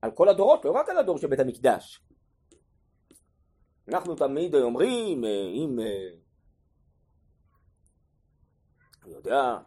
על 0.01 0.12
כל 0.12 0.29
הדורות, 0.29 0.65
לא 0.65 0.71
רק 0.71 0.89
על 0.89 0.97
הדור 0.97 1.17
של 1.17 1.27
בית 1.27 1.39
המקדש. 1.39 2.03
אנחנו 3.88 4.15
תמיד 4.15 4.55
אומרים, 4.55 5.25
אה, 5.25 5.47
אם, 5.53 5.79
אה, 5.79 6.09
אני 9.03 9.13
יודע, 9.13 9.57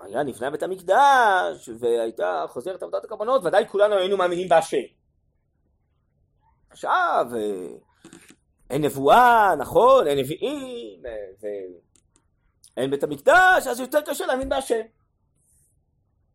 היה 0.00 0.22
נפנה 0.22 0.50
בית 0.50 0.62
המקדש 0.62 1.68
והייתה 1.78 2.44
חוזרת 2.48 2.82
עבודת 2.82 3.04
הקרבנות, 3.04 3.44
ודאי 3.44 3.68
כולנו 3.68 3.94
היינו 3.94 4.16
מאמינים 4.16 4.48
בהשם. 4.48 4.76
עכשיו, 6.70 7.26
אה, 7.36 7.68
אין 8.70 8.84
נבואה, 8.84 9.56
נכון, 9.58 10.06
אין 10.06 10.18
נביאים, 10.18 11.02
ואין 12.76 12.90
בית 12.90 13.02
המקדש, 13.02 13.66
אז 13.70 13.80
יותר 13.80 14.00
קשה 14.00 14.26
להאמין 14.26 14.48
בהשם. 14.48 14.80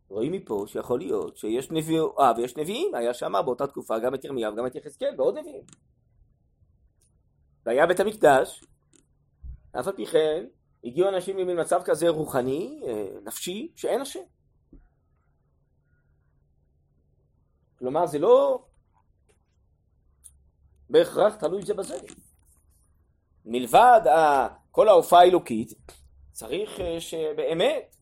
רואים 0.10 0.32
מפה 0.32 0.66
שיכול 0.68 1.00
להיות 1.00 1.38
שיש 1.38 1.72
נבואה 1.72 2.32
ויש 2.38 2.58
נביאים, 2.58 2.96
היה 2.96 3.14
שם 3.14 3.34
באותה 3.46 3.68
תקופה 3.68 4.00
גם 4.00 4.16
את 4.16 4.26
ירמיהו 4.26 4.54
וגם 4.54 4.68
את 4.68 4.76
יחזקאל 4.76 5.16
ועוד 5.18 5.38
נביאים. 5.38 5.64
והיה 7.66 7.88
בית 7.88 8.00
המקדש, 8.00 8.64
אף 9.80 9.88
על 9.88 9.96
פי 9.96 10.06
כן 10.06 10.46
הגיעו 10.86 11.10
אנשים 11.10 11.38
ממצב 11.38 11.82
כזה 11.86 12.10
רוחני, 12.10 12.82
אה, 12.88 13.08
נפשי, 13.24 13.72
שאין 13.76 14.02
השם. 14.02 14.20
כלומר 17.80 18.06
זה 18.06 18.20
לא 18.20 18.66
בהכרח 20.90 21.36
תלוי 21.36 21.66
זה 21.66 21.74
בזה. 21.74 21.98
מלבד 23.46 24.02
כל 24.72 24.88
ההופעה 24.88 25.20
האלוקית, 25.20 25.74
צריך 26.32 26.80
אה, 26.80 27.02
שבאמת 27.02 27.96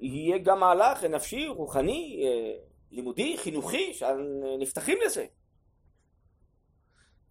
יהיה 0.00 0.38
גם 0.38 0.60
מהלך 0.60 1.04
נפשי, 1.04 1.48
רוחני, 1.48 2.24
אה, 2.24 2.56
לימודי, 2.90 3.38
חינוכי, 3.38 3.94
שנפתחים 3.94 4.98
לזה. 5.06 5.26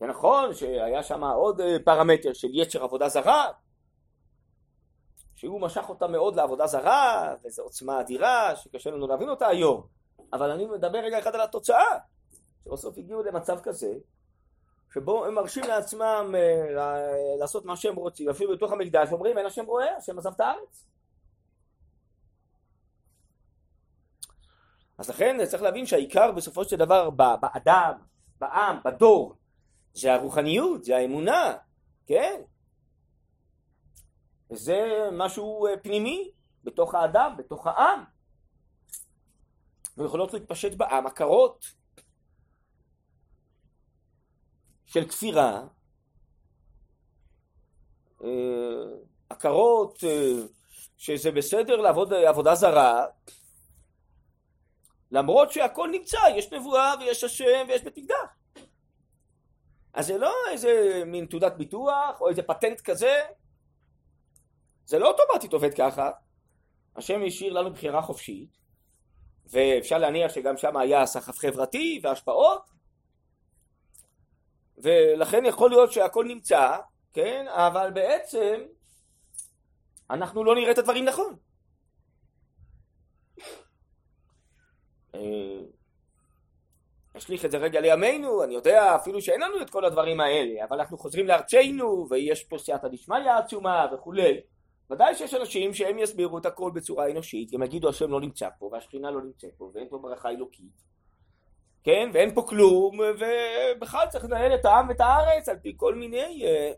זה 0.04 0.08
נכון 0.08 0.54
שהיה 0.54 1.04
שם 1.04 1.24
עוד 1.24 1.62
אה, 1.62 1.78
פרמטר 1.86 2.34
של 2.34 2.48
יצר 2.52 2.84
עבודה 2.84 3.10
זרה, 3.10 3.52
שהוא 5.36 5.62
משך 5.62 5.90
אותה 5.90 6.08
מאוד 6.08 6.36
לעבודה 6.36 6.68
זרה, 6.68 7.34
וזו 7.46 7.64
עוצמה 7.64 8.02
אדירה 8.02 8.56
שקשה 8.56 8.92
לנו 8.92 9.08
להבין 9.08 9.30
אותה 9.30 9.48
היום. 9.48 9.88
אבל 10.34 10.52
אני 10.52 10.66
מדבר 10.66 10.98
רגע 10.98 11.20
אחד 11.20 11.36
על 11.36 11.42
התוצאה, 11.42 11.98
שבסוף 12.64 12.98
הגיעו 12.98 13.24
למצב 13.24 13.60
כזה, 13.64 13.94
שבו 14.94 15.26
הם 15.26 15.34
מרשים 15.34 15.64
לעצמם 15.64 16.36
אה, 16.38 17.36
לעשות 17.40 17.66
מה 17.66 17.76
שהם 17.76 17.96
רוצים, 17.96 18.30
אפילו 18.30 18.56
בתוך 18.56 18.72
המקדש 18.72 19.12
אומרים 19.12 19.38
אין 19.38 19.46
השם 19.46 19.66
רואה, 19.66 19.98
השם 19.98 20.18
עזב 20.18 20.32
את 20.36 20.40
הארץ. 20.40 20.88
אז 24.98 25.10
לכן 25.10 25.46
צריך 25.46 25.64
להבין 25.64 25.86
שהעיקר 25.86 26.32
בסופו 26.32 26.66
של 26.66 26.76
דבר 26.76 27.10
באדם, 27.10 27.94
בעם, 28.40 28.78
בדור, 28.86 29.36
זה 29.94 30.14
הרוחניות, 30.14 30.84
זה 30.84 30.98
האמונה, 30.98 31.58
כן? 32.06 32.42
וזה 34.52 35.10
משהו 35.12 35.68
אה, 35.68 35.78
פנימי 35.78 36.32
בתוך 36.64 36.96
האדם, 36.96 37.34
בתוך 37.38 37.68
העם. 37.68 38.04
ויכולות 39.98 40.34
להתפשט 40.34 40.74
בעם 40.74 41.08
עקרות 41.08 41.66
של 44.86 45.08
כפירה, 45.10 45.64
אה, 48.24 48.30
עקרות 49.30 50.04
אה, 50.04 50.46
שזה 50.98 51.32
בסדר 51.32 51.76
לעבוד 51.76 52.14
עבודה 52.14 52.56
זרה, 52.56 53.06
למרות 55.12 55.52
שהכל 55.52 55.90
נמצא, 55.92 56.18
יש 56.36 56.54
נבואה 56.54 56.94
ויש 57.00 57.24
השם 57.24 57.66
ויש 57.68 57.82
בית 57.82 57.98
מקדש. 57.98 58.43
אז 59.94 60.08
זה 60.08 60.18
לא 60.18 60.34
איזה 60.52 61.04
מין 61.06 61.26
תעודת 61.26 61.54
ביטוח 61.54 62.22
או 62.22 62.30
איזה 62.30 62.44
פטנט 62.44 62.82
כזה, 62.82 63.20
זה 64.86 65.00
לא 65.00 65.12
אוטומטית 65.12 65.54
עובד 65.54 65.74
ככה. 65.74 66.12
השם 66.96 67.22
השאיר 67.28 67.54
לנו 67.54 67.74
בחירה 67.74 68.02
חופשית, 68.02 68.58
ואפשר 69.46 69.98
להניח 69.98 70.34
שגם 70.34 70.58
שם 70.58 70.78
היה 70.78 71.06
סחף 71.06 71.38
חברתי 71.38 72.00
והשפעות, 72.04 72.70
ולכן 74.78 75.46
יכול 75.46 75.70
להיות 75.70 75.92
שהכל 75.92 76.26
נמצא, 76.26 76.78
כן, 77.14 77.46
אבל 77.48 77.92
בעצם 77.92 78.62
אנחנו 80.10 80.44
לא 80.44 80.56
נראה 80.56 80.72
את 80.72 80.78
הדברים 80.78 81.06
נכון. 81.06 81.36
נשליך 87.16 87.46
את 87.46 87.52
זה 87.52 87.58
רגע 87.58 87.82
לימינו, 87.82 88.44
אני 88.44 88.54
יודע 88.54 88.96
אפילו 88.96 89.22
שאין 89.22 89.42
לנו 89.42 89.62
את 89.62 89.70
כל 89.70 89.86
הדברים 89.86 90.20
האלה, 90.20 90.66
אבל 90.66 90.80
אנחנו 90.80 90.98
חוזרים 90.98 91.28
לארצנו, 91.28 92.08
ויש 92.10 92.44
פה 92.44 92.58
סייעתא 92.58 92.88
דשמיא 92.88 93.32
עצומה 93.32 93.88
וכולי. 93.94 94.42
ודאי 94.92 95.16
שיש 95.16 95.34
אנשים 95.34 95.74
שהם 95.74 96.00
יסבירו 96.00 96.38
את 96.38 96.46
הכל 96.46 96.72
בצורה 96.74 97.12
אנושית, 97.12 97.54
הם 97.54 97.64
יגידו 97.64 97.90
השם 97.90 98.12
לא 98.12 98.22
נמצא 98.22 98.50
פה, 98.60 98.70
והשכינה 98.72 99.12
לא 99.12 99.22
נמצאת 99.22 99.52
פה, 99.58 99.72
ואין 99.74 99.88
פה 99.90 99.98
ברכה 99.98 100.30
אלוקית. 100.30 100.94
כן, 101.84 102.10
ואין 102.14 102.36
פה 102.36 102.42
כלום, 102.42 103.00
ובכלל 103.00 104.08
צריך 104.10 104.26
לנהל 104.26 104.56
את 104.56 104.66
העם 104.66 104.90
ואת 104.90 105.02
הארץ 105.02 105.50
על 105.50 105.58
פי 105.58 105.74
כל 105.78 105.96
מיני, 105.96 106.46
אה, 106.46 106.72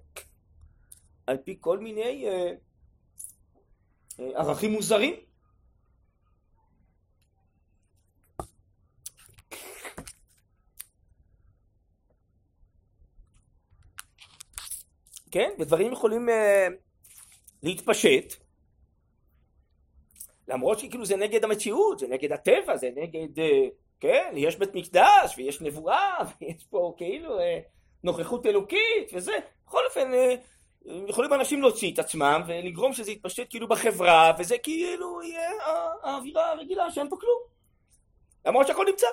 על 1.27 1.37
פי 1.37 1.57
כל 1.59 1.79
מיני 1.79 2.27
אה, 2.27 2.51
אה, 4.19 4.29
ערכים 4.35 4.71
מוזרים. 4.71 5.15
כן? 15.35 15.49
ודברים 15.59 15.91
יכולים 15.91 16.29
uh, 16.29 16.31
להתפשט, 17.63 18.33
למרות 20.47 20.79
שכאילו 20.79 21.05
זה 21.05 21.17
נגד 21.17 21.43
המציאות, 21.43 21.99
זה 21.99 22.07
נגד 22.07 22.31
הטבע, 22.31 22.77
זה 22.77 22.89
נגד, 22.95 23.39
uh, 23.39 23.41
כן? 23.99 24.33
יש 24.35 24.55
בית 24.55 24.75
מקדש, 24.75 25.37
ויש 25.37 25.61
נבואה, 25.61 26.17
ויש 26.41 26.63
פה 26.69 26.93
כאילו 26.97 27.39
uh, 27.39 27.41
נוכחות 28.03 28.45
אלוקית, 28.45 29.11
וזה, 29.13 29.33
בכל 29.67 29.79
אופן, 29.87 30.11
uh, 30.11 30.89
יכולים 31.09 31.33
אנשים 31.33 31.61
להוציא 31.61 31.93
את 31.93 31.99
עצמם 31.99 32.41
ולגרום 32.47 32.93
שזה 32.93 33.11
יתפשט 33.11 33.49
כאילו 33.49 33.67
בחברה, 33.67 34.33
וזה 34.39 34.57
כאילו 34.57 35.23
יהיה 35.23 35.49
האווירה 36.03 36.51
הרגילה 36.51 36.91
שאין 36.91 37.09
פה 37.09 37.15
כלום. 37.19 37.39
למרות 38.45 38.67
שהכל 38.67 38.85
נמצא. 38.89 39.07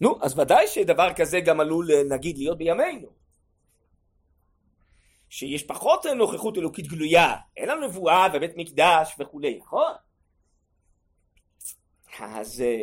נו, 0.00 0.18
אז 0.22 0.38
ודאי 0.38 0.66
שדבר 0.66 1.12
כזה 1.16 1.40
גם 1.40 1.60
עלול 1.60 1.88
נגיד 2.08 2.38
להיות 2.38 2.58
בימינו. 2.58 3.20
שיש 5.30 5.62
פחות 5.62 6.06
נוכחות 6.06 6.58
אלוקית 6.58 6.86
גלויה, 6.86 7.36
אין 7.56 7.68
לנו 7.68 7.86
נבואה 7.86 8.26
ובית 8.32 8.56
מקדש 8.56 9.14
וכולי, 9.18 9.58
נכון? 9.58 9.92
אז... 12.18 12.60
אה, 12.60 12.80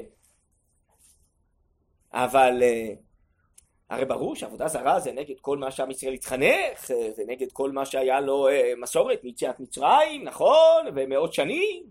אבל 2.14 2.60
אה, 2.62 2.94
הרי 3.90 4.06
ברור 4.06 4.36
שעבודה 4.36 4.68
זרה 4.68 5.00
זה 5.00 5.12
נגד 5.12 5.40
כל 5.42 5.58
מה 5.58 5.72
שעם 5.72 5.92
ישראל 5.92 6.14
התחנך, 6.14 6.92
אה, 6.92 7.10
ונגד 7.18 7.52
כל 7.52 7.72
מה 7.72 7.86
שהיה 7.86 8.20
לו 8.20 8.48
מסורת 8.78 9.24
מיציאת 9.24 9.60
מצרים, 9.60 10.24
נכון? 10.24 10.86
ומאות 10.96 11.34
שנים. 11.34 11.84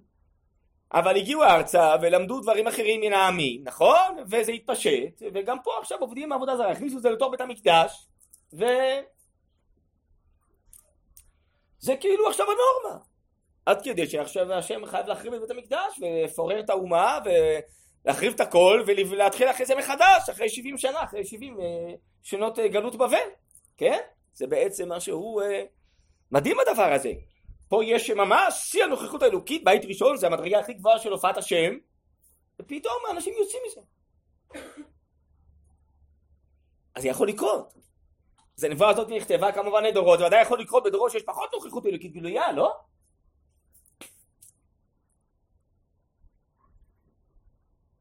אבל 0.93 1.17
הגיעו 1.17 1.43
ארצה 1.43 1.95
ולמדו 2.03 2.41
דברים 2.41 2.67
אחרים 2.67 3.01
מן 3.01 3.13
העמים, 3.13 3.61
נכון? 3.65 4.17
וזה 4.31 4.53
התפשט, 4.53 5.23
וגם 5.35 5.57
פה 5.65 5.71
עכשיו 5.81 5.99
עובדים 6.01 6.29
בעבודה 6.29 6.57
זרה, 6.57 6.71
הכניסו 6.71 6.97
את 6.97 7.03
זה 7.03 7.11
לתוך 7.11 7.31
בית 7.31 7.41
המקדש, 7.41 8.07
ו... 8.59 8.65
זה 11.79 11.97
כאילו 12.01 12.29
עכשיו 12.29 12.47
הנורמה. 12.47 13.05
עד 13.67 13.83
כדי 13.83 14.07
שעכשיו 14.07 14.53
השם 14.53 14.87
חייב 14.87 15.07
להחריב 15.07 15.33
את 15.35 15.41
בית 15.41 15.51
המקדש 15.51 16.01
ולפורר 16.01 16.61
את 16.61 16.71
האומה 16.71 17.19
ולהחריב 18.05 18.33
את 18.35 18.41
הכל 18.41 18.85
ולהתחיל 18.87 19.51
אחרי 19.51 19.67
זה 19.67 19.75
מחדש, 19.75 20.31
אחרי 20.31 20.49
70 20.49 20.79
שנה, 20.79 21.05
אחרי 21.05 21.25
70 21.25 21.61
אה, 21.61 21.65
שנות 22.23 22.59
אה, 22.59 22.69
גלות 22.69 22.97
בבל, 22.97 23.29
כן? 23.77 23.99
זה 24.35 24.47
בעצם 24.47 24.93
משהו 24.93 25.41
אה, 25.41 25.63
מדהים 26.31 26.57
הדבר 26.61 26.93
הזה. 26.93 27.13
פה 27.69 27.85
יש 27.85 28.11
ממש 28.11 28.55
שיא 28.55 28.85
הנוכחות 28.85 29.23
האלוקית, 29.23 29.65
בית 29.65 29.85
ראשון 29.85 30.17
זה 30.17 30.27
המדרגה 30.27 30.59
הכי 30.59 30.73
גבוהה 30.73 30.99
של 30.99 31.13
הופעת 31.13 31.37
השם, 31.37 31.79
ופתאום 32.61 33.03
האנשים 33.09 33.35
יוצאים 33.39 33.63
מזה. 33.67 33.81
אז 36.95 37.03
זה 37.03 37.09
יכול 37.09 37.29
לקרות. 37.29 37.75
אז 38.59 38.65
הנבואה 38.65 38.91
הזאת 38.91 39.09
נכתבה 39.09 39.53
כמובן 39.53 39.85
לדורות, 39.85 40.21
ועדיין 40.21 40.43
יכול 40.43 40.61
לקרות 40.61 40.85
בדורות 40.85 41.13
שיש 41.13 41.23
פחות 41.23 41.51
נוכחות 41.55 41.87
אלוקית 41.87 42.13
גלויה, 42.13 42.53
לא? 42.53 42.73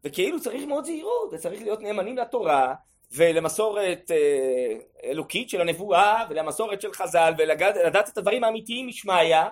וכאילו 0.04 0.42
צריך 0.42 0.64
מאוד 0.66 0.86
זהירות, 0.86 1.30
וצריך 1.34 1.62
להיות 1.62 1.82
נאמנים 1.82 2.18
לתורה 2.18 2.76
ולמסורת 3.12 4.12
אה, 4.12 4.78
אלוקית 5.04 5.50
של 5.50 5.62
הנבואה 5.62 6.26
ולמסורת 6.30 6.82
של 6.82 6.94
חז"ל 6.94 7.34
ולדעת 7.38 8.10
את 8.10 8.18
הדברים 8.18 8.44
האמיתיים 8.44 8.88
משמעיה 8.88 9.50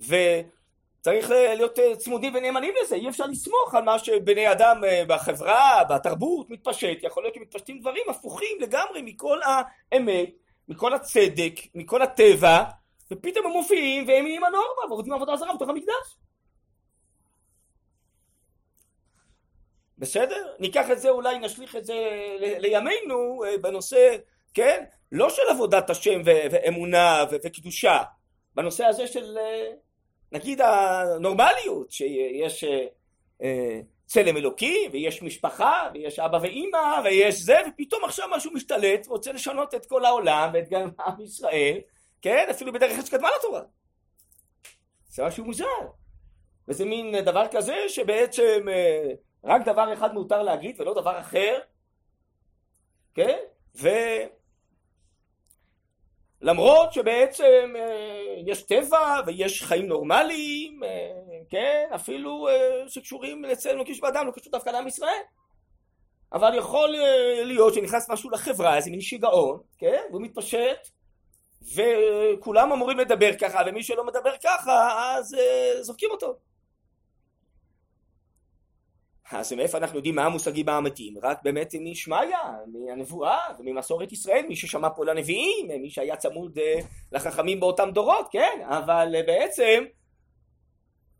וצריך 0.00 0.57
אה, 1.08 1.54
להיות 1.54 1.78
אה, 1.78 1.96
צמודים 1.96 2.34
ונאמנים 2.34 2.74
לזה, 2.82 2.94
אי 2.96 3.08
אפשר 3.08 3.26
לסמוך 3.26 3.74
על 3.74 3.84
מה 3.84 3.98
שבני 3.98 4.52
אדם 4.52 4.82
בחברה, 5.08 5.84
בתרבות, 5.90 6.50
מתפשט, 6.50 6.98
יכול 7.02 7.22
להיות 7.22 7.34
שמתפשטים 7.34 7.80
דברים 7.80 8.02
הפוכים 8.08 8.60
לגמרי 8.60 9.02
מכל 9.02 9.38
האמת, 9.44 10.30
מכל 10.68 10.94
הצדק, 10.94 11.54
מכל 11.74 12.02
הטבע 12.02 12.64
ופתאום 13.10 13.46
הם 13.46 13.52
מופיעים 13.52 14.08
והם 14.08 14.24
נהיים 14.24 14.44
הנורמה 14.44 14.86
ועובדים 14.88 15.12
עבודה 15.12 15.36
זרה 15.36 15.54
בתוך 15.54 15.68
המקדש 15.68 16.18
בסדר? 19.98 20.52
ניקח 20.58 20.90
את 20.90 20.98
זה, 21.00 21.08
אולי 21.08 21.38
נשליך 21.38 21.76
את 21.76 21.84
זה 21.84 21.94
לימינו 22.38 23.44
אה, 23.44 23.58
בנושא, 23.58 24.16
כן? 24.54 24.84
לא 25.12 25.30
של 25.30 25.42
עבודת 25.50 25.90
השם 25.90 26.20
ואמונה 26.24 27.24
וקדושה, 27.30 28.02
בנושא 28.54 28.84
הזה 28.84 29.06
של 29.06 29.38
אה, 29.38 29.70
נגיד 30.32 30.60
הנורמליות, 30.60 31.90
שיש 31.90 32.64
אה, 33.42 33.80
צלם 34.06 34.36
אלוקי 34.36 34.88
ויש 34.92 35.22
משפחה 35.22 35.88
ויש 35.94 36.18
אבא 36.18 36.36
ואימא 36.42 37.00
ויש 37.04 37.34
זה 37.34 37.56
ופתאום 37.68 38.04
עכשיו 38.04 38.28
משהו 38.36 38.52
משתלט 38.52 39.06
ורוצה 39.06 39.32
לשנות 39.32 39.74
את 39.74 39.86
כל 39.86 40.04
העולם 40.04 40.50
ואת 40.54 40.70
גם 40.70 40.90
עם 41.06 41.20
ישראל, 41.20 41.78
כן? 42.22 42.46
אפילו 42.50 42.72
בדרך 42.72 43.06
שקדמה 43.06 43.28
לתורה. 43.38 43.62
זה 45.08 45.24
משהו 45.24 45.44
מוזר. 45.44 45.64
וזה 46.68 46.84
מין 46.84 47.20
דבר 47.24 47.44
כזה 47.50 47.88
שבעצם 47.88 48.66
רק 49.44 49.64
דבר 49.64 49.92
אחד 49.92 50.14
מותר 50.14 50.42
להגיד 50.42 50.80
ולא 50.80 50.94
דבר 50.94 51.20
אחר, 51.20 51.58
כן? 53.14 53.38
ולמרות 56.42 56.92
שבעצם 56.92 57.74
אה, 57.76 58.34
יש 58.46 58.62
טבע 58.62 59.20
ויש 59.26 59.62
חיים 59.62 59.86
נורמליים, 59.86 60.84
אה, 60.84 60.88
כן? 61.50 61.84
אפילו 61.94 62.48
אה, 62.48 62.88
שקשורים 62.88 63.44
אצלנו 63.44 63.84
כשבאדם, 63.86 64.26
לא 64.26 64.32
קשור 64.32 64.52
דווקא 64.52 64.70
לעם 64.70 64.86
ישראל. 64.86 65.22
אבל 66.32 66.54
יכול 66.54 66.96
להיות 67.44 67.74
שנכנס 67.74 68.10
משהו 68.10 68.30
לחברה, 68.30 68.76
איזה 68.76 68.90
מין 68.90 69.00
שיגעון, 69.00 69.60
כן? 69.78 70.00
והוא 70.10 70.22
מתפשט, 70.22 70.88
וכולם 71.74 72.72
אמורים 72.72 72.98
לדבר 72.98 73.30
ככה, 73.40 73.60
ומי 73.66 73.82
שלא 73.82 74.06
מדבר 74.06 74.32
ככה, 74.44 75.14
אז 75.16 75.36
זורקים 75.80 76.10
אותו. 76.10 76.36
אז 79.32 79.52
מאיפה 79.52 79.78
אנחנו 79.78 79.96
יודעים 79.96 80.14
מה 80.14 80.24
המושגים 80.24 80.68
האמיתיים? 80.68 81.14
רק 81.22 81.42
באמת 81.42 81.74
משמעיה, 81.80 82.38
מהנבואה 82.66 83.38
וממסורת 83.58 84.12
ישראל, 84.12 84.44
מי 84.48 84.56
ששמע 84.56 84.88
פה 84.96 85.04
לנביאים, 85.04 85.82
מי 85.82 85.90
שהיה 85.90 86.16
צמוד 86.16 86.58
אה, 86.58 86.80
לחכמים 87.12 87.60
באותם 87.60 87.90
דורות, 87.92 88.28
כן? 88.30 88.60
אבל 88.64 89.14
אה, 89.16 89.22
בעצם, 89.22 89.84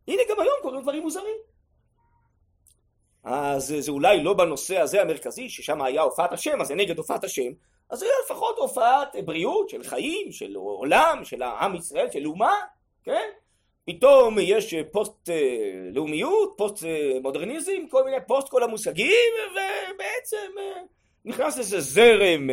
הנה 0.08 0.22
גם 0.30 0.40
היום 0.40 0.54
קורים 0.62 0.82
דברים 0.82 1.02
מוזרים. 1.02 1.36
אז 3.24 3.74
זה 3.78 3.90
אולי 3.90 4.22
לא 4.22 4.34
בנושא 4.34 4.78
הזה 4.78 5.02
המרכזי, 5.02 5.48
ששם 5.48 5.82
היה 5.82 6.02
הופעת 6.02 6.32
השם, 6.32 6.60
אז 6.60 6.66
זה 6.66 6.74
נגד 6.74 6.98
הופעת 6.98 7.24
השם, 7.24 7.52
אז 7.90 7.98
זה 7.98 8.06
לפחות 8.24 8.58
הופעת 8.58 9.16
בריאות 9.24 9.68
של 9.68 9.82
חיים, 9.82 10.32
של 10.32 10.54
עולם, 10.56 11.20
של 11.24 11.42
עם 11.42 11.74
ישראל, 11.74 12.10
של 12.10 12.26
אומה, 12.26 12.54
כן? 13.04 13.28
פתאום 13.88 14.36
יש 14.40 14.74
פוסט 14.92 15.30
אה, 15.30 15.90
לאומיות, 15.92 16.54
פוסט 16.56 16.84
אה, 16.84 17.20
מודרניזם, 17.22 17.88
כל 17.90 18.04
מיני 18.04 18.16
פוסט 18.26 18.48
כל 18.48 18.62
המושגים, 18.62 19.32
ובעצם 19.50 20.58
אה, 20.58 20.82
נכנס 21.24 21.58
איזה 21.58 21.80
זרם 21.80 22.48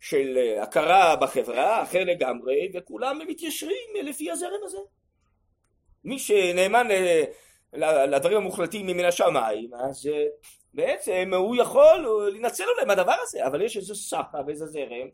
של 0.00 0.38
הכרה 0.62 1.16
בחברה, 1.16 1.82
אחר 1.82 2.04
לגמרי, 2.04 2.72
וכולם 2.74 3.18
מתיישרים 3.28 3.88
לפי 4.02 4.30
הזרם 4.30 4.60
הזה. 4.64 4.78
מי 6.04 6.18
שנאמן 6.18 6.88
לדברים 8.08 8.36
המוחלטים 8.36 8.86
מן 8.86 9.04
השמיים, 9.04 9.70
אז 9.74 10.10
בעצם 10.74 11.30
הוא 11.36 11.56
יכול 11.56 12.30
לנצל 12.34 12.64
אולי 12.74 12.86
מהדבר 12.86 13.16
הזה, 13.22 13.46
אבל 13.46 13.62
יש 13.62 13.76
איזה 13.76 13.94
סחה 13.94 14.38
ואיזה 14.46 14.66
זרם, 14.66 15.08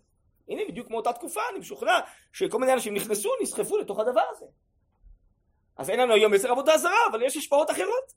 הנה 0.48 0.62
בדיוק 0.68 0.90
מאותה 0.90 1.12
תקופה, 1.12 1.40
אני 1.50 1.59
משוכנע 1.59 1.98
שכל 2.33 2.59
מיני 2.59 2.72
אנשים 2.72 2.94
נכנסו, 2.94 3.31
נסחפו 3.42 3.79
לתוך 3.79 4.00
הדבר 4.00 4.24
הזה. 4.31 4.46
אז 5.76 5.90
אין 5.90 6.00
לנו 6.00 6.14
היום 6.14 6.34
יוצר 6.34 6.50
עבודה 6.50 6.78
זרה, 6.78 7.06
אבל 7.10 7.22
יש 7.22 7.36
השפעות 7.36 7.70
אחרות. 7.70 8.12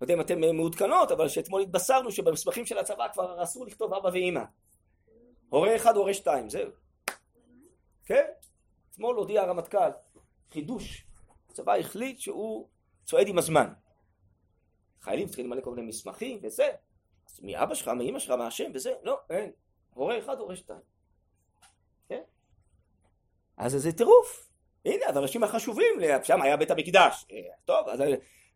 לא 0.00 0.04
יודע 0.04 0.14
אם 0.14 0.20
אתן 0.20 0.56
מעודכנות, 0.56 1.10
אבל 1.10 1.28
שאתמול 1.28 1.62
התבשרנו 1.62 2.10
שבמסמכים 2.10 2.66
של 2.66 2.78
הצבא 2.78 3.08
כבר 3.12 3.42
אסור 3.42 3.66
לכתוב 3.66 3.94
אבא 3.94 4.08
ואימא. 4.08 4.42
הורה 5.48 5.76
אחד, 5.76 5.96
הורה 5.96 6.14
שתיים, 6.14 6.50
זהו. 6.50 6.70
כן? 8.04 8.24
אתמול 8.90 9.16
הודיע 9.16 9.42
הרמטכ"ל, 9.42 9.90
חידוש. 10.52 11.06
הצבא 11.50 11.74
החליט 11.74 12.18
שהוא 12.20 12.68
צועד 13.04 13.28
עם 13.28 13.38
הזמן. 13.38 13.72
חיילים 15.00 15.26
צריכים 15.26 15.46
למלא 15.46 15.60
כל 15.60 15.74
מיני 15.74 15.88
מסמכים 15.88 16.40
וזה. 16.42 16.68
אז 17.26 17.40
מאבא 17.42 17.74
שלך, 17.74 17.88
מאמא 17.88 18.18
שלך, 18.18 18.30
מהשם 18.30 18.70
וזה, 18.74 18.94
לא, 19.02 19.20
אין. 19.30 19.52
הורה 19.94 20.18
אחד, 20.18 20.38
הורה 20.38 20.56
שתיים. 20.56 20.80
כן? 22.08 22.22
אז 23.56 23.72
זה 23.72 23.92
טירוף. 23.92 24.51
הנה 24.84 25.06
הדרשים 25.08 25.44
החשובים, 25.44 25.94
שם 26.22 26.42
היה 26.42 26.56
בית 26.56 26.70
המקדש. 26.70 27.26
אה, 27.32 27.38
טוב, 27.64 27.88
אז 27.88 28.02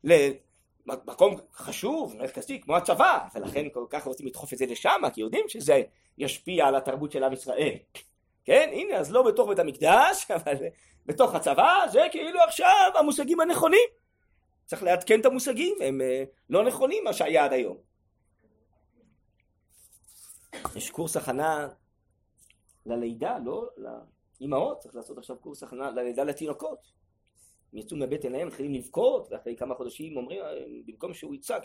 למקום 0.04 1.36
חשוב, 1.54 2.16
מרכזי, 2.16 2.60
כמו 2.60 2.76
הצבא, 2.76 3.18
ולכן 3.34 3.66
כל 3.72 3.84
כך 3.90 4.04
רוצים 4.04 4.26
לדחוף 4.26 4.52
את 4.52 4.58
זה 4.58 4.66
לשם, 4.66 5.00
כי 5.14 5.20
יודעים 5.20 5.48
שזה 5.48 5.82
ישפיע 6.18 6.66
על 6.66 6.76
התרבות 6.76 7.12
של 7.12 7.24
עם 7.24 7.32
ישראל. 7.32 7.74
כן, 8.44 8.70
הנה, 8.72 8.96
אז 8.96 9.12
לא 9.12 9.22
בתוך 9.22 9.48
בית 9.48 9.58
המקדש, 9.58 10.26
אבל 10.36 10.54
בתוך 11.06 11.34
הצבא, 11.34 11.74
זה 11.92 12.06
כאילו 12.10 12.40
עכשיו 12.40 12.90
המושגים 12.98 13.40
הנכונים. 13.40 13.88
צריך 14.66 14.82
לעדכן 14.82 15.20
את 15.20 15.26
המושגים, 15.26 15.76
הם 15.80 16.00
אה, 16.00 16.24
לא 16.50 16.64
נכונים 16.64 17.04
מה 17.04 17.12
שהיה 17.12 17.44
עד 17.44 17.52
היום. 17.52 17.76
יש 20.76 20.90
קורס 20.90 21.16
הכנה 21.16 21.68
ללידה, 22.86 23.38
לא 23.44 23.68
אימהות, 24.40 24.78
צריך 24.78 24.94
לעשות 24.94 25.18
עכשיו 25.18 25.36
קורס 25.38 25.62
הכנה 25.62 25.90
ללידה 25.90 26.24
לתינוקות. 26.24 26.92
הם 27.72 27.78
יצאו 27.78 27.96
מבית 27.96 28.24
עיניהם, 28.24 28.48
מתחילים 28.48 28.74
לבכות, 28.74 29.28
ואחרי 29.30 29.56
כמה 29.56 29.74
חודשים 29.74 30.16
אומרים, 30.16 30.42
במקום 30.86 31.14
שהוא 31.14 31.34
יצעק, 31.34 31.62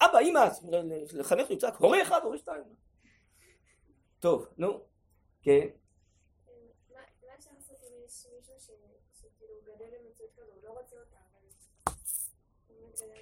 אבא, 0.00 0.18
אימא, 0.18 0.48
לחנך 1.12 1.50
יצעק, 1.50 1.74
הורה 1.76 2.02
אחד, 2.02 2.20
הורה 2.24 2.38
שתיים. 2.38 2.62
טוב, 4.20 4.46
נו, 4.58 4.80
כן. 5.42 5.68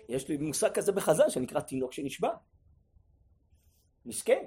יש 0.08 0.28
לי 0.28 0.37
מושג 0.37 0.70
כזה 0.74 0.92
בחז"ל 0.92 1.30
שנקרא 1.30 1.60
תינוק 1.60 1.92
שנשבע. 1.92 2.30
מסכן. 4.06 4.46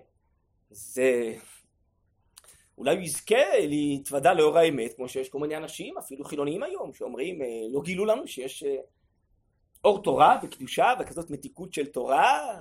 זה... 0.70 1.36
אולי 2.78 2.96
הוא 2.96 3.04
יזכה 3.04 3.60
להתוודע 3.60 4.34
לאור 4.34 4.58
האמת, 4.58 4.94
כמו 4.94 5.10
שיש 5.10 5.30
כל 5.30 5.40
מיני 5.40 5.58
אנשים, 5.58 5.98
אפילו 5.98 6.26
חילוניים 6.26 6.64
היום, 6.64 6.94
שאומרים, 6.94 7.42
אה, 7.42 7.48
לא 7.72 7.82
גילו 7.82 8.06
לנו 8.06 8.28
שיש 8.28 8.64
אה, 8.64 8.76
אור 9.84 10.04
תורה 10.04 10.40
וקדושה 10.44 10.94
וכזאת 11.00 11.30
מתיקות 11.30 11.74
של 11.74 11.86
תורה 11.86 12.60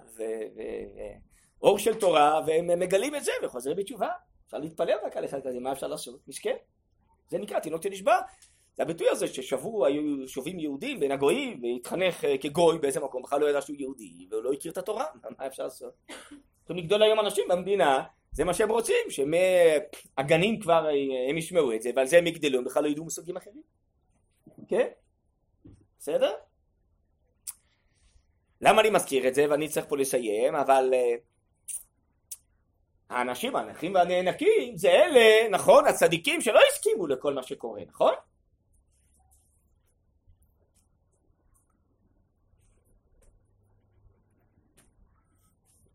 ואור 1.61 1.79
של 1.79 1.95
תורה, 1.95 2.41
והם 2.47 2.79
מגלים 2.79 3.15
את 3.15 3.25
זה 3.25 3.33
וחוזרים 3.43 3.77
בתשובה. 3.77 4.09
אפשר 4.47 4.59
להתפלל 4.59 4.99
רק 5.07 5.17
על 5.17 5.25
אחד 5.25 5.41
כזה, 5.45 5.61
מה 5.61 5.73
אפשר 5.73 5.87
לעשות? 5.87 6.21
מסכן. 6.29 6.57
זה 7.29 7.39
נקרא 7.39 7.61
תינוק 7.61 7.83
שנשבע. 7.83 8.19
זה 8.77 8.83
הביטוי 8.83 9.09
הזה 9.11 9.27
ששבו, 9.27 9.87
היו 9.87 10.29
שובים 10.29 10.59
יהודים 10.59 11.01
בין 11.01 11.13
הגויים 11.13 11.63
והתחנך 11.63 12.25
אה, 12.25 12.39
כגוי 12.39 12.79
באיזה 12.79 13.01
מקום, 13.01 13.23
בכלל 13.23 13.41
לא 13.41 13.51
ידע 13.51 13.61
שהוא 13.61 13.77
יהודי 13.79 14.27
והוא 14.31 14.43
לא 14.43 14.53
הכיר 14.53 14.73
את 14.73 14.79
התורה, 14.79 15.05
מה 15.39 15.47
אפשר 15.47 15.65
לעשות? 15.65 15.93
יכולים 16.65 16.85
לגדול 16.85 17.03
היום 17.03 17.21
אנשים 17.21 17.45
במדינה 17.49 18.03
זה 18.33 18.45
מה 18.45 18.55
שהם 18.55 18.71
רוצים, 18.71 19.07
שמהגנים 19.09 20.61
כבר 20.61 20.87
אה, 20.87 21.31
הם 21.31 21.39
ישמעו 21.39 21.73
את 21.73 21.83
זה, 21.83 21.91
ועל 21.97 22.07
זה 22.07 22.19
הם 22.19 22.27
יגדלו, 22.27 22.59
הם 22.59 22.65
בכלל 22.65 22.83
לא 22.83 22.89
ידעו 22.89 23.05
מושגים 23.05 23.37
אחרים. 23.37 23.63
כן? 24.69 24.87
בסדר? 25.99 26.33
למה 28.61 28.81
אני 28.81 28.91
מזכיר 28.91 29.29
את 29.29 29.35
זה, 29.35 29.47
ואני 29.51 29.69
צריך 29.69 29.87
פה 29.89 29.97
לסיים, 29.97 30.55
אבל 30.55 30.91
uh, 30.93 31.21
האנשים 33.11 33.57
הנכים 33.57 33.95
והנאנקים 33.95 34.77
זה 34.77 34.91
אלה, 34.91 35.49
נכון, 35.51 35.87
הצדיקים 35.87 36.41
שלא 36.41 36.61
הסכימו 36.73 37.07
לכל 37.07 37.35
מה 37.35 37.43
שקורה, 37.43 37.81
נכון? 37.89 38.15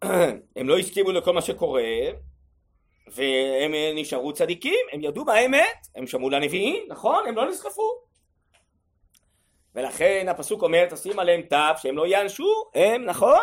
הם 0.55 0.69
לא 0.69 0.77
הסכימו 0.77 1.11
לכל 1.11 1.33
מה 1.33 1.41
שקורה 1.41 1.83
והם 3.07 3.71
נשארו 3.95 4.33
צדיקים, 4.33 4.85
הם 4.91 5.01
ידעו 5.03 5.25
באמת, 5.25 5.87
הם 5.95 6.07
שמעו 6.07 6.29
לנביאים, 6.29 6.85
נכון? 6.87 7.27
הם 7.27 7.35
לא 7.35 7.49
נסחפו. 7.49 8.01
ולכן 9.75 10.25
הפסוק 10.29 10.61
אומר 10.61 10.85
תשים 10.89 11.19
עליהם 11.19 11.41
תו 11.41 11.57
שהם 11.77 11.97
לא 11.97 12.07
יענשו, 12.07 12.63
הם, 12.75 13.05
נכון? 13.05 13.41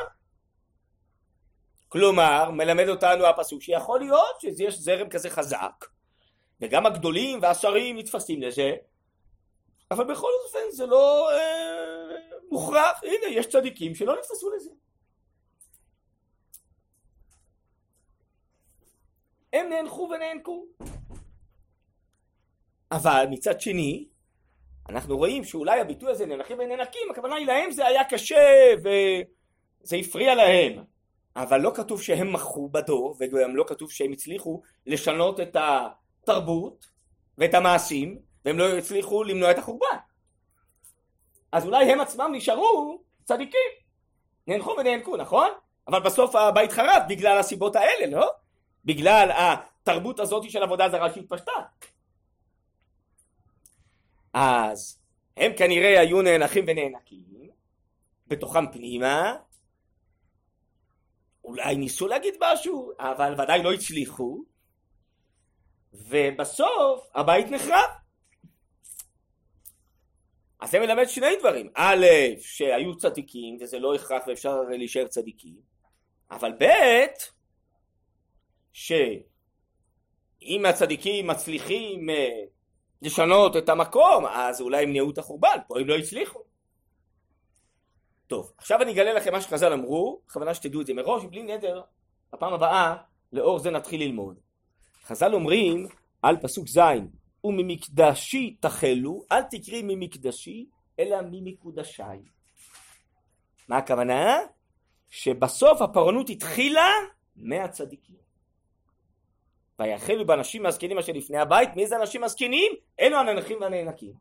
כלומר, 1.89 2.51
מלמד 2.51 2.89
אותנו 2.89 3.27
הפסוק 3.27 3.63
שיכול 3.63 4.01
להיות 4.01 4.41
שיש 4.41 4.79
זרם 4.79 5.09
כזה 5.09 5.31
חזק, 5.31 5.85
וגם 6.61 6.87
הגדולים 6.87 7.39
והשרים 7.43 7.99
נתפסים 7.99 8.43
לזה, 8.43 8.75
אבל 9.91 10.05
בכל 10.05 10.31
אופן 10.45 10.71
זה 10.71 10.87
לא 10.87 11.31
אה, 11.33 12.17
מוכרח, 12.51 13.01
הנה 13.03 13.27
יש 13.31 13.47
צדיקים 13.47 13.95
שלא 13.95 14.17
נתפסו 14.19 14.51
לזה. 14.57 14.71
הם 19.59 19.69
נאנחו 19.69 20.09
ונאנקו. 20.15 20.65
אבל 22.93 23.27
מצד 23.31 23.61
שני, 23.61 24.09
אנחנו 24.89 25.17
רואים 25.17 25.45
שאולי 25.45 25.81
הביטוי 25.81 26.11
הזה 26.11 26.27
נאנחים 26.27 26.59
ונאנקים, 26.59 27.11
הכוונה 27.11 27.35
היא 27.35 27.47
להם 27.47 27.71
זה 27.71 27.87
היה 27.87 28.05
קשה 28.05 28.75
וזה 28.79 29.97
הפריע 29.97 30.35
להם. 30.35 30.85
אבל 31.37 31.61
לא 31.61 31.73
כתוב 31.75 32.03
שהם 32.03 32.33
מחו 32.33 32.69
בדור, 32.69 33.17
וגם 33.21 33.57
לא 33.57 33.65
כתוב 33.69 33.91
שהם 33.91 34.13
הצליחו 34.13 34.63
לשנות 34.87 35.41
את 35.41 35.57
התרבות 35.57 36.87
ואת 37.39 37.55
המעשים, 37.55 38.19
והם 38.45 38.59
לא 38.59 38.79
הצליחו 38.79 39.25
למנוע 39.25 39.51
את 39.51 39.59
החורבן. 39.59 39.97
אז 41.53 41.67
אולי 41.67 41.93
הם 41.93 42.01
עצמם 42.01 42.31
נשארו 42.35 43.03
צדיקים. 43.25 43.71
נאנחו 44.47 44.75
ונאנקו, 44.79 45.17
נכון? 45.17 45.49
אבל 45.89 46.01
בסוף 46.01 46.35
הבית 46.35 46.73
חרב 46.73 47.03
בגלל 47.09 47.39
הסיבות 47.39 47.77
האלה, 47.77 48.17
לא? 48.17 48.31
בגלל 48.89 49.31
התרבות 49.31 50.21
הזאת 50.21 50.51
של 50.51 50.63
עבודה 50.63 50.89
זרה 50.89 51.15
שהתפשטה. 51.15 51.53
אז 54.33 55.01
הם 55.37 55.53
כנראה 55.57 56.01
היו 56.01 56.23
נאנחים 56.23 56.65
ונאנקים, 56.69 57.51
בתוכם 58.27 58.73
פנימה, 58.73 59.37
אולי 61.45 61.77
ניסו 61.77 62.07
להגיד 62.07 62.35
משהו, 62.41 62.93
אבל 62.99 63.35
ודאי 63.41 63.63
לא 63.63 63.73
הצליחו, 63.73 64.45
ובסוף 65.93 67.11
הבית 67.15 67.47
נחרב. 67.51 67.91
אז 70.61 70.71
זה 70.71 70.81
מלמד 70.81 71.09
שני 71.09 71.37
דברים, 71.41 71.71
א', 71.75 72.07
שהיו 72.41 72.97
צדיקים 72.97 73.59
וזה 73.61 73.79
לא 73.79 73.95
הכרח 73.95 74.23
ואפשר 74.27 74.61
להישאר 74.61 75.07
צדיקים, 75.07 75.57
אבל 76.31 76.53
ב', 76.61 76.65
שאם 78.79 80.67
הצדיקים 80.69 81.27
מצליחים 81.27 82.11
אה, 82.11 82.45
לשנות 83.03 83.57
את 83.57 83.69
המקום, 83.69 84.27
אז 84.27 84.61
אולי 84.61 84.87
נהיו 84.87 85.11
את 85.11 85.19
החורבן, 85.19 85.59
פה 85.69 85.81
הם 85.81 85.87
לא 85.87 85.97
הצליחו. 85.97 86.39
טוב, 88.27 88.53
עכשיו 88.59 88.83
אני 88.83 88.93
אגלה 88.93 89.13
לכם 89.13 89.33
מה 89.33 89.41
שחז"ל 89.41 89.73
אמרו, 89.73 90.21
בכוונה 90.27 90.55
שתדעו 90.55 90.81
את 90.81 90.87
זה 90.87 90.95
מראש, 90.95 91.25
בלי 91.25 91.43
נדר, 91.43 91.83
בפעם 92.33 92.53
הבאה, 92.53 92.97
לאור 93.33 93.59
זה 93.59 93.71
נתחיל 93.71 94.03
ללמוד. 94.03 94.41
חז"ל 95.05 95.35
אומרים 95.35 95.87
על 96.23 96.37
פסוק 96.37 96.69
ז', 96.69 96.81
וממקדשי 97.45 98.57
תחלו, 98.61 99.25
אל 99.33 99.43
תקרי 99.43 99.83
ממקדשי, 99.83 100.67
אלא 100.99 101.17
ממקודשי. 101.31 102.03
מה 103.69 103.77
הכוונה? 103.79 104.39
שבסוף 105.11 105.83
הפרענות 105.83 106.31
התחילה 106.31 106.91
מהצדיקים. 107.37 108.28
ויחלו 109.79 110.27
באנשים 110.27 110.67
הזקנים 110.67 110.99
אשר 110.99 111.13
לפני 111.13 111.39
הבית, 111.39 111.77
מי 111.77 111.87
זה 111.87 111.97
אנשים 111.97 112.25
הזקנים? 112.25 112.73
אלו 113.01 113.17
הננחים 113.17 113.61
והנאנקים. 113.61 114.13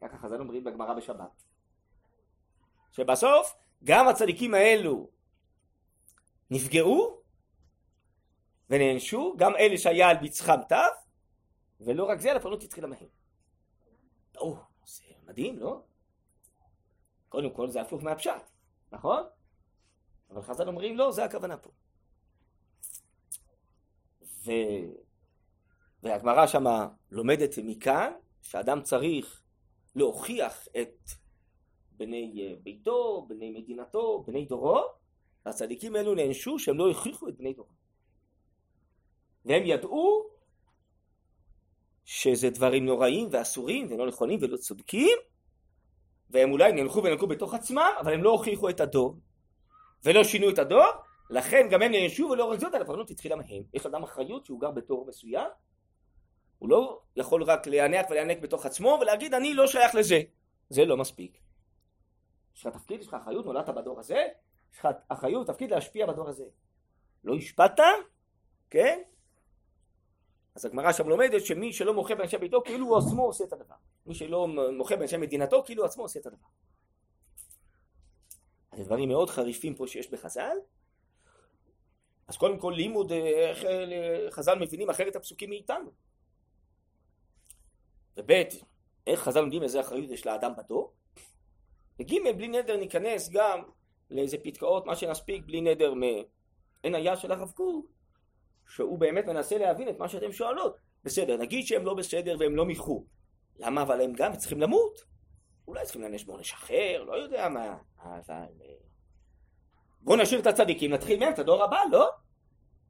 ככה 0.00 0.18
חז"ל 0.18 0.40
אומרים 0.40 0.64
בגמרא 0.64 0.94
בשבת. 0.94 1.42
שבסוף 2.92 3.54
גם 3.84 4.08
הצדיקים 4.08 4.54
האלו 4.54 5.08
נפגעו 6.50 7.20
ונענשו, 8.70 9.34
גם 9.36 9.56
אלה 9.56 9.78
שהיה 9.78 10.08
על 10.08 10.16
מצחם 10.22 10.60
תו, 10.68 10.76
ולא 11.80 12.04
רק 12.04 12.20
זה, 12.20 12.30
אלא 12.30 12.38
הפרענות 12.38 12.62
התחילה 12.62 12.86
מהם. 12.86 13.08
או, 14.36 14.56
זה 14.84 15.04
מדהים, 15.24 15.58
לא? 15.58 15.82
קודם 17.28 17.50
כל 17.50 17.70
זה 17.70 17.80
הפוך 17.80 18.02
מהפשט, 18.02 18.50
נכון? 18.92 19.22
אבל 20.30 20.42
חז"ל 20.42 20.68
אומרים 20.68 20.96
לא, 20.96 21.12
זה 21.12 21.24
הכוונה 21.24 21.56
פה. 21.56 21.70
ו... 24.44 24.50
והגמרא 26.02 26.46
שמה 26.46 26.88
לומדת 27.10 27.58
מכאן 27.64 28.12
שאדם 28.42 28.82
צריך 28.82 29.42
להוכיח 29.94 30.68
את 30.80 31.10
בני 31.92 32.34
אה, 32.40 32.54
ביתו, 32.62 33.26
בני 33.28 33.50
מדינתו, 33.50 34.24
בני 34.26 34.44
דורו, 34.44 34.82
והצדיקים 35.46 35.96
האלו 35.96 36.14
נענשו 36.14 36.58
שהם 36.58 36.78
לא 36.78 36.88
הוכיחו 36.88 37.28
את 37.28 37.36
בני 37.36 37.52
דורו. 37.52 37.68
והם 39.44 39.66
ידעו 39.66 40.26
שזה 42.04 42.50
דברים 42.50 42.86
נוראים 42.86 43.28
ואסורים 43.32 43.86
ולא 43.90 44.06
נכונים 44.06 44.38
ולא 44.42 44.56
צודקים, 44.56 45.18
והם 46.30 46.52
אולי 46.52 46.72
נלכו 46.72 47.02
ונלכו 47.02 47.26
בתוך 47.26 47.54
עצמם, 47.54 47.90
אבל 48.00 48.14
הם 48.14 48.22
לא 48.22 48.30
הוכיחו 48.30 48.68
את 48.68 48.80
הדור, 48.80 49.16
ולא 50.04 50.24
שינו 50.24 50.50
את 50.50 50.58
הדור, 50.58 50.86
לכן 51.32 51.68
גם 51.70 51.82
הם 51.82 51.92
נענשו 51.92 52.28
ולא 52.32 52.44
רק 52.44 52.60
זאת, 52.60 52.74
הפרנות 52.74 53.10
התחילה 53.10 53.36
מהם. 53.36 53.62
יש 53.74 53.86
לאדם 53.86 54.02
אחריות 54.02 54.46
שהוא 54.46 54.60
גר 54.60 54.70
בתור 54.70 55.06
מסוים, 55.06 55.50
הוא 56.58 56.68
לא 56.68 57.02
יכול 57.16 57.42
רק 57.42 57.66
להיענק 57.66 58.06
ולהיענק 58.10 58.38
בתוך 58.38 58.66
עצמו 58.66 58.98
ולהגיד 59.00 59.34
אני 59.34 59.54
לא 59.54 59.66
שייך 59.66 59.94
לזה. 59.94 60.22
זה 60.70 60.84
לא 60.84 60.96
מספיק. 60.96 61.38
יש 62.56 62.66
לך 62.66 62.76
תפקיד, 62.76 63.00
יש 63.00 63.06
לך 63.06 63.14
אחריות, 63.14 63.44
נולדת 63.44 63.68
בדור 63.68 64.00
הזה, 64.00 64.26
יש 64.72 64.78
לך 64.78 64.88
אחריות, 65.08 65.46
תפקיד 65.46 65.70
להשפיע 65.70 66.06
בדור 66.06 66.28
הזה. 66.28 66.44
לא 67.24 67.36
השפעת, 67.36 67.80
כן? 68.70 69.02
אז 70.54 70.64
הגמרא 70.64 70.92
שם 70.92 71.08
לומדת 71.08 71.44
שמי 71.46 71.72
שלא 71.72 71.94
מוכר 71.94 72.14
באנשי 72.14 72.38
ביתו 72.38 72.62
כאילו 72.64 72.86
הוא 72.86 72.98
עצמו 72.98 73.22
עושה 73.22 73.44
את 73.44 73.52
הדבר. 73.52 73.74
מי 74.06 74.14
שלא 74.14 74.48
מוכר 74.72 74.96
באנשי 74.96 75.16
מדינתו 75.16 75.62
כאילו 75.66 75.82
הוא 75.82 75.86
עצמו 75.86 76.02
עושה 76.02 76.20
את 76.20 76.26
הדבר. 76.26 76.46
זה 78.76 78.84
דברים 78.84 79.08
מאוד 79.08 79.30
חריפים 79.30 79.74
פה 79.74 79.86
שיש 79.86 80.10
בחז"ל. 80.10 80.56
אז 82.32 82.36
קודם 82.36 82.58
כל 82.58 82.74
לימוד 82.76 83.12
אה, 83.12 83.18
איך 83.18 83.64
אה, 83.64 84.30
חז"ל 84.30 84.58
מבינים 84.58 84.90
אחרת 84.90 85.16
הפסוקים 85.16 85.50
מאיתנו. 85.50 85.90
וב' 88.16 88.30
איך 89.06 89.20
חז"ל 89.20 89.40
לומדים 89.40 89.62
איזה 89.62 89.80
אחריות 89.80 90.10
יש 90.10 90.26
לאדם 90.26 90.52
בדור. 90.56 90.92
וג' 92.00 92.14
בלי 92.36 92.48
נדר 92.48 92.76
ניכנס 92.76 93.30
גם 93.30 93.62
לאיזה 94.10 94.36
פתקאות 94.42 94.86
מה 94.86 94.96
שנספיק 94.96 95.44
בלי 95.44 95.60
נדר 95.60 95.94
מעין 95.94 96.94
היה 96.94 97.16
של 97.16 97.32
הרב 97.32 97.50
קוק 97.50 97.86
שהוא 98.68 98.98
באמת 98.98 99.26
מנסה 99.26 99.58
להבין 99.58 99.88
את 99.88 99.98
מה 99.98 100.08
שאתם 100.08 100.32
שואלות 100.32 100.76
בסדר 101.04 101.36
נגיד 101.36 101.66
שהם 101.66 101.84
לא 101.84 101.94
בסדר 101.94 102.36
והם 102.38 102.56
לא 102.56 102.64
מיחו 102.64 103.04
למה 103.58 103.82
אבל 103.82 104.00
הם 104.00 104.12
גם 104.12 104.36
צריכים 104.36 104.60
למות 104.60 105.04
אולי 105.68 105.84
צריכים 105.84 106.02
לענש 106.02 106.24
בעונש 106.24 106.52
אחר 106.52 107.04
לא 107.06 107.12
יודע 107.12 107.48
מה 107.48 107.76
אבל 108.02 108.34
אה, 108.62 108.74
בואו 110.00 110.16
נשאיר 110.16 110.40
את 110.40 110.46
הצדיקים 110.46 110.92
נתחיל 110.92 111.20
מהם 111.20 111.32
את 111.32 111.38
הדור 111.38 111.64
הבא 111.64 111.78
לא? 111.90 112.21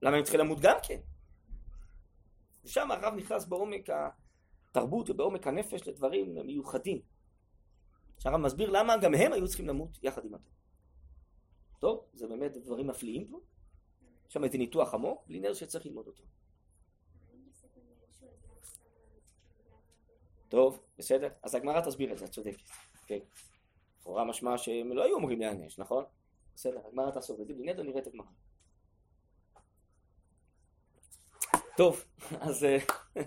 למה 0.02 0.16
הם 0.16 0.22
צריכים 0.22 0.40
למות 0.40 0.58
גם 0.60 0.76
כן? 0.88 1.00
ושם 2.64 2.90
הרב 2.90 3.14
נכנס 3.14 3.44
בעומק 3.44 3.88
התרבות 3.90 5.10
ובעומק 5.10 5.46
הנפש 5.46 5.88
לדברים 5.88 6.34
מיוחדים 6.46 7.02
שהרב 8.18 8.36
מסביר 8.36 8.70
למה 8.70 8.96
גם 8.96 9.14
הם 9.14 9.32
היו 9.32 9.48
צריכים 9.48 9.68
למות 9.68 9.98
יחד 10.02 10.24
עם 10.24 10.34
התורה. 10.34 10.56
טוב, 11.78 12.06
זה 12.12 12.26
באמת 12.26 12.56
דברים 12.56 12.86
מפליאים 12.86 13.28
פה. 13.28 13.40
יש 14.28 14.34
שם 14.34 14.44
איזה 14.44 14.58
ניתוח 14.58 14.94
עמוק, 14.94 15.26
בלי 15.26 15.40
נר 15.40 15.54
שצריך 15.54 15.86
ללמוד 15.86 16.06
אותו. 16.06 16.24
טוב, 20.48 20.80
בסדר? 20.98 21.28
אז 21.42 21.54
הגמרא 21.54 21.80
תסביר 21.80 22.12
את 22.12 22.18
זה, 22.18 22.24
את 22.24 22.30
צודקת. 22.30 22.68
כן. 23.06 23.18
לכאורה 24.00 24.24
משמע 24.24 24.58
שהם 24.58 24.92
לא 24.92 25.04
היו 25.04 25.14
אומרים 25.14 25.40
להיענש, 25.40 25.78
נכון? 25.78 26.04
בסדר, 26.54 26.86
הגמרא 26.86 27.10
תעסוק 27.10 27.40
בזה, 27.40 27.54
בלי 27.54 27.72
נדר 27.72 27.82
נראה 27.82 28.00
את 28.00 28.06
הגמרא. 28.06 28.26
טוב, 31.76 32.04
אז 32.40 32.64
אה, 32.64 32.78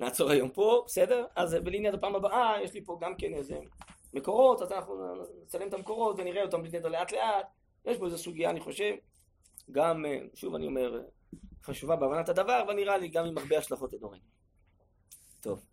נעצור 0.00 0.30
היום 0.30 0.50
פה, 0.50 0.82
בסדר? 0.86 1.26
אז 1.36 1.54
בלי 1.54 1.80
נדר 1.80 2.00
פעם 2.00 2.14
הבאה, 2.14 2.62
יש 2.62 2.74
לי 2.74 2.84
פה 2.84 2.98
גם 3.00 3.14
כן 3.16 3.34
איזה 3.34 3.58
מקורות, 4.12 4.62
אז 4.62 4.72
אנחנו 4.72 5.24
נצלם 5.42 5.68
את 5.68 5.74
המקורות 5.74 6.16
ונראה 6.18 6.42
אותם 6.42 6.62
בלי 6.62 6.78
נדר 6.78 6.88
לאט 6.88 7.12
לאט. 7.12 7.46
יש 7.84 7.98
פה 7.98 8.06
איזו 8.06 8.18
סוגיה, 8.18 8.50
אני 8.50 8.60
חושב, 8.60 8.94
גם, 9.70 10.06
אה, 10.06 10.18
שוב 10.34 10.54
אני 10.54 10.66
אומר, 10.66 11.02
חשובה 11.62 11.96
בהבנת 11.96 12.28
הדבר, 12.28 12.62
אבל 12.66 12.74
נראה 12.74 12.98
לי 12.98 13.08
גם 13.08 13.26
עם 13.26 13.38
הרבה 13.38 13.58
השלכות 13.58 13.94
אדורים. 13.94 14.20
טוב. 15.40 15.66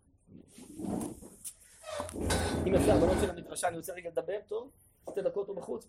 אם 2.66 2.74
אפשר, 2.74 2.96
בנות 2.96 3.16
של 3.20 3.30
המדרשה, 3.30 3.68
אני 3.68 3.76
רוצה 3.76 3.92
רגע 3.92 4.10
לדבר, 4.10 4.38
טוב? 4.48 4.70
שתי 5.10 5.22
דקות 5.22 5.48
או 5.48 5.54
בחוץ. 5.54 5.88